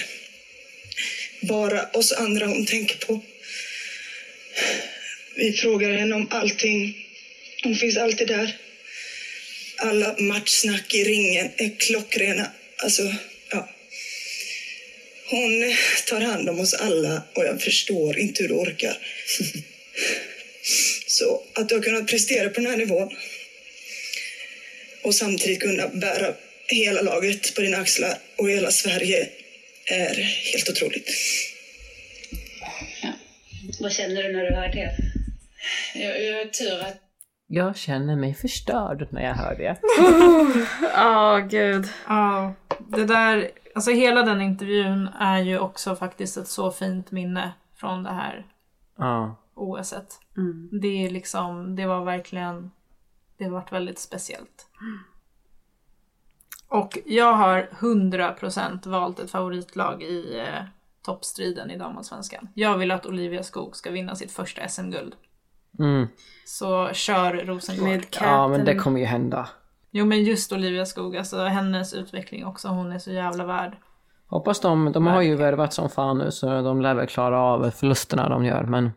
Bara 1.49 1.89
oss 1.93 2.13
andra 2.13 2.47
hon 2.47 2.65
tänker 2.65 3.07
på. 3.07 3.21
Vi 5.35 5.53
frågar 5.53 5.93
henne 5.93 6.15
om 6.15 6.27
allting. 6.31 7.07
Hon 7.63 7.77
finns 7.77 7.97
alltid 7.97 8.27
där. 8.27 8.57
Alla 9.77 10.15
matchsnack 10.19 10.95
i 10.95 11.05
ringen 11.05 11.49
är 11.57 11.71
klockrena. 11.79 12.51
Alltså, 12.77 13.15
ja. 13.51 13.69
Hon 15.31 15.75
tar 16.07 16.21
hand 16.21 16.49
om 16.49 16.61
oss 16.61 16.75
alla 16.75 17.23
och 17.35 17.45
jag 17.45 17.63
förstår 17.63 18.19
inte 18.19 18.43
hur 18.43 18.49
du 18.49 18.55
orkar. 18.55 18.99
Så 21.07 21.43
att 21.53 21.69
du 21.69 21.75
har 21.75 21.83
kunnat 21.83 22.07
prestera 22.07 22.49
på 22.49 22.61
den 22.61 22.71
här 22.71 22.77
nivån 22.77 23.17
och 25.03 25.15
samtidigt 25.15 25.61
kunna 25.61 25.89
bära 25.89 26.35
hela 26.67 27.01
laget 27.01 27.55
på 27.55 27.61
dina 27.61 27.77
axlar 27.77 28.19
och 28.37 28.51
hela 28.51 28.71
Sverige 28.71 29.29
är 29.91 30.15
helt 30.53 30.69
otroligt. 30.71 31.09
Ja. 33.03 33.09
Vad 33.81 33.93
känner 33.93 34.23
du 34.23 34.33
när 34.33 34.45
du 34.45 34.55
hör 34.57 34.69
det? 34.69 34.91
Jag, 35.95 36.25
jag 36.25 36.39
har 36.39 36.45
tur 36.45 36.81
att 36.81 37.01
Jag 37.47 37.77
känner 37.77 38.17
mig 38.17 38.35
förstörd 38.35 39.09
när 39.11 39.23
jag 39.23 39.35
hör 39.35 39.55
det. 39.55 39.77
Ja, 40.95 41.39
gud. 41.51 41.87
Ja, 42.09 42.55
det 42.89 43.05
där, 43.05 43.51
alltså 43.75 43.91
hela 43.91 44.23
den 44.23 44.41
intervjun 44.41 45.09
är 45.21 45.39
ju 45.39 45.59
också 45.59 45.97
faktiskt 45.97 46.37
ett 46.37 46.49
så 46.49 46.71
fint 46.71 47.11
minne 47.11 47.53
från 47.77 48.03
det 48.03 48.13
här 48.13 48.47
Ja. 48.99 49.37
OSet. 49.55 50.19
Det 50.81 51.07
är 51.07 51.11
liksom, 51.11 51.77
det 51.77 51.87
var 51.87 52.05
verkligen, 52.05 52.71
det 53.39 53.45
har 53.45 53.51
varit 53.51 53.73
väldigt 53.73 53.99
speciellt. 53.99 54.67
Och 56.69 56.99
jag 57.07 57.33
har 57.33 57.69
100% 57.73 58.89
valt 58.89 59.19
ett 59.19 59.31
favoritlag 59.31 60.03
i 60.03 60.39
eh, 60.39 60.65
toppstriden 61.03 61.71
i 61.71 61.79
damallsvenskan. 61.79 62.49
Jag 62.55 62.79
vill 62.79 62.91
att 62.91 63.07
Olivia 63.07 63.43
Skog 63.43 63.77
ska 63.77 63.91
vinna 63.91 64.15
sitt 64.15 64.33
första 64.33 64.69
SM-guld. 64.69 65.15
Mm. 65.79 66.07
Så 66.45 66.89
kör 66.93 67.33
Rosengård. 67.35 67.89
Med 67.89 68.07
ja, 68.21 68.49
men 68.49 68.65
det 68.65 68.75
kommer 68.75 69.01
ju 69.01 69.07
hända. 69.07 69.49
Jo 69.91 70.05
men 70.05 70.25
just 70.25 70.53
Olivia 70.53 70.87
Skog, 70.87 71.17
alltså 71.17 71.45
hennes 71.45 71.95
utveckling 71.95 72.47
också, 72.47 72.69
hon 72.69 72.93
är 72.93 72.99
så 72.99 73.11
jävla 73.11 73.45
värd. 73.45 73.77
Hoppas 74.27 74.61
de, 74.61 74.93
de 74.93 75.07
har 75.07 75.23
ju 75.23 75.37
värvat 75.37 75.73
som 75.73 75.91
fan 75.91 76.19
nu 76.19 76.31
så 76.31 76.63
de 76.63 76.81
lär 76.81 76.95
väl 76.95 77.07
klara 77.07 77.41
av 77.41 77.71
förlusterna 77.71 78.29
de 78.29 78.45
gör 78.45 78.63
men 78.63 78.91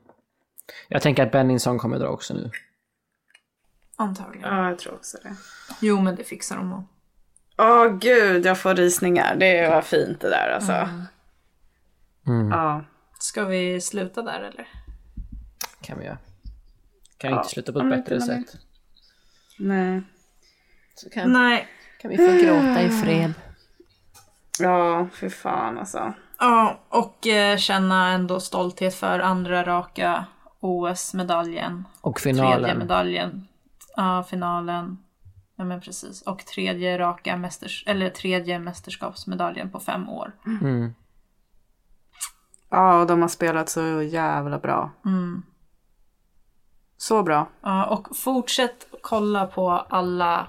jag 0.87 1.01
tänker 1.01 1.25
att 1.25 1.31
Benningsson 1.31 1.79
kommer 1.79 1.99
dra 1.99 2.07
också 2.07 2.33
nu. 2.33 2.51
Antagligen. 3.95 4.49
Ja, 4.49 4.69
jag 4.69 4.79
tror 4.79 4.93
också 4.93 5.17
det. 5.23 5.35
Jo 5.81 6.01
men 6.01 6.15
det 6.15 6.23
fixar 6.23 6.57
de 6.57 6.69
nog. 6.69 6.83
Åh 7.61 7.87
gud, 7.87 8.45
jag 8.45 8.59
får 8.59 8.75
rysningar. 8.75 9.35
Det 9.35 9.69
var 9.69 9.81
fint 9.81 10.21
det 10.21 10.29
där 10.29 10.49
alltså. 10.55 10.89
Mm. 12.27 12.49
Ja. 12.51 12.83
Ska 13.19 13.45
vi 13.45 13.81
sluta 13.81 14.21
där 14.21 14.39
eller? 14.39 14.67
Kan 15.81 15.99
vi 15.99 16.05
göra. 16.05 16.17
Kan 17.17 17.29
vi 17.29 17.35
Ja, 17.35 17.37
inte 17.41 17.49
sluta 17.49 17.71
på 17.73 17.79
ett 17.79 17.89
bättre 17.89 18.21
sätt? 18.21 18.45
Nej. 19.59 20.01
Så 20.95 21.09
kan, 21.09 21.33
Nej. 21.33 21.67
kan 22.01 22.11
vi 22.11 22.17
få 22.17 22.23
gråta 22.45 22.81
i 22.81 22.89
fred. 22.89 23.33
Ja, 24.59 25.07
för 25.13 25.29
fan 25.29 25.77
alltså. 25.77 26.13
Ja, 26.39 26.79
och 26.89 27.27
eh, 27.27 27.57
känna 27.57 28.09
ändå 28.09 28.39
stolthet 28.39 28.95
för 28.95 29.19
andra 29.19 29.63
raka 29.63 30.25
OS-medaljen. 30.59 31.83
Och 32.01 32.15
Tredje 32.19 32.41
finalen. 32.43 32.77
medaljen. 32.77 33.47
Ja, 33.95 34.23
finalen. 34.29 34.97
Ja 35.61 35.65
men 35.65 35.81
precis. 35.81 36.21
Och 36.21 36.45
tredje 36.45 36.97
raka 36.97 37.37
mästers 37.37 37.83
eller 37.87 38.09
tredje 38.09 38.59
mästerskapsmedaljen 38.59 39.69
på 39.69 39.79
fem 39.79 40.09
år. 40.09 40.31
Mm. 40.45 40.95
Ja, 42.69 42.99
och 42.99 43.07
de 43.07 43.21
har 43.21 43.27
spelat 43.29 43.69
så 43.69 44.01
jävla 44.01 44.57
bra. 44.59 44.91
Så 46.97 47.23
bra. 47.23 47.47
Ja, 47.61 47.85
och 47.85 48.17
fortsätt 48.17 48.87
kolla 49.01 49.45
på 49.47 49.71
alla 49.71 50.47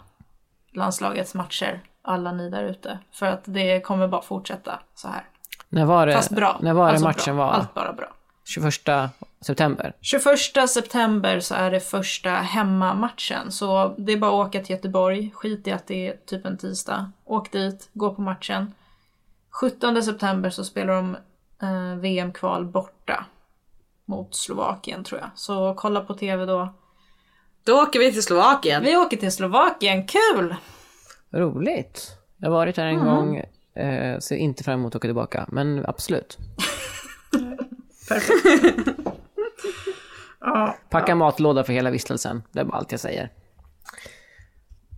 landslagets 0.70 1.35
matcher. 1.35 1.81
Alla 2.03 2.33
ni 2.33 2.51
där 2.51 2.64
ute. 2.64 2.98
För 3.11 3.27
att 3.27 3.42
det 3.44 3.81
kommer 3.81 4.09
bara 4.09 4.22
fortsätta 4.22 4.81
så 4.94 5.09
här. 5.09 5.25
När 5.68 5.85
var 5.85 6.07
det, 6.07 6.12
Fast 6.14 6.31
bra. 6.31 6.59
när 6.61 6.75
var 6.75 6.85
det 6.87 6.90
Alltså 6.90 7.05
matchen 7.07 7.37
bra. 7.37 7.46
var? 7.46 7.53
Allt 7.53 7.75
bara 7.75 7.92
bra. 7.92 8.09
21 8.44 8.75
september? 9.42 9.92
21 10.00 10.68
september 10.70 11.40
så 11.40 11.55
är 11.55 11.70
det 11.70 11.81
första 11.81 12.31
hemmamatchen. 12.31 13.52
Så 13.52 13.94
det 13.98 14.12
är 14.12 14.16
bara 14.16 14.42
att 14.42 14.48
åka 14.48 14.61
till 14.62 14.76
Göteborg. 14.76 15.31
Skit 15.35 15.66
i 15.66 15.72
att 15.72 15.87
det 15.87 16.09
är 16.09 16.16
typ 16.26 16.46
en 16.46 16.59
tisdag. 16.59 17.12
Åk 17.24 17.52
dit, 17.52 17.88
gå 17.92 18.14
på 18.14 18.22
matchen. 18.22 18.74
17 19.50 20.02
september 20.02 20.50
så 20.50 20.64
spelar 20.64 20.94
de 20.94 21.16
eh, 21.62 21.96
VM-kval 22.00 22.64
borta. 22.64 23.24
Mot 24.05 24.35
Slovakien 24.35 25.05
tror 25.05 25.20
jag. 25.20 25.31
Så 25.35 25.74
kolla 25.76 26.00
på 26.00 26.14
TV 26.14 26.46
då. 26.46 26.74
Då 27.64 27.83
åker 27.83 27.98
vi 27.98 28.12
till 28.12 28.22
Slovakien. 28.22 28.83
Vi 28.85 28.96
åker 28.96 29.16
till 29.16 29.33
Slovakien, 29.33 30.07
kul! 30.07 30.55
Roligt. 31.33 32.16
Jag 32.37 32.48
har 32.50 32.55
varit 32.57 32.76
där 32.76 32.87
en 32.87 32.94
Mm. 33.00 33.07
gång. 33.07 33.37
Eh, 33.74 34.18
ser 34.18 34.37
inte 34.37 34.64
fram 34.64 34.81
emot 34.81 34.92
att 34.94 34.96
åka 34.96 35.09
tillbaka. 35.09 35.46
Men 35.48 35.87
absolut. 35.87 36.38
Ja, 40.44 40.76
Packa 40.90 41.14
matlåda 41.14 41.64
för 41.64 41.72
hela 41.72 41.90
vistelsen. 41.90 42.42
Det 42.52 42.61
är 42.61 42.64
bara 42.64 42.76
allt 42.76 42.90
jag 42.92 43.00
säger. 43.00 43.31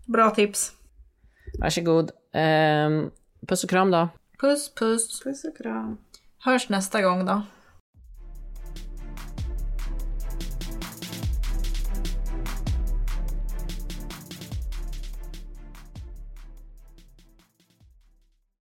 bra 0.06 0.30
tips. 0.30 0.72
Varsågod. 1.60 2.10
Eh, 2.34 3.10
puss 3.48 3.64
och 3.64 3.70
kram 3.70 3.90
då. 3.90 4.08
Puss 4.40 4.74
puss. 4.74 5.22
Puss 5.22 5.44
och 5.44 5.56
kram. 5.56 5.98
Hörs 6.38 6.68
nästa 6.68 7.02
gång 7.02 7.26
då. 7.26 7.42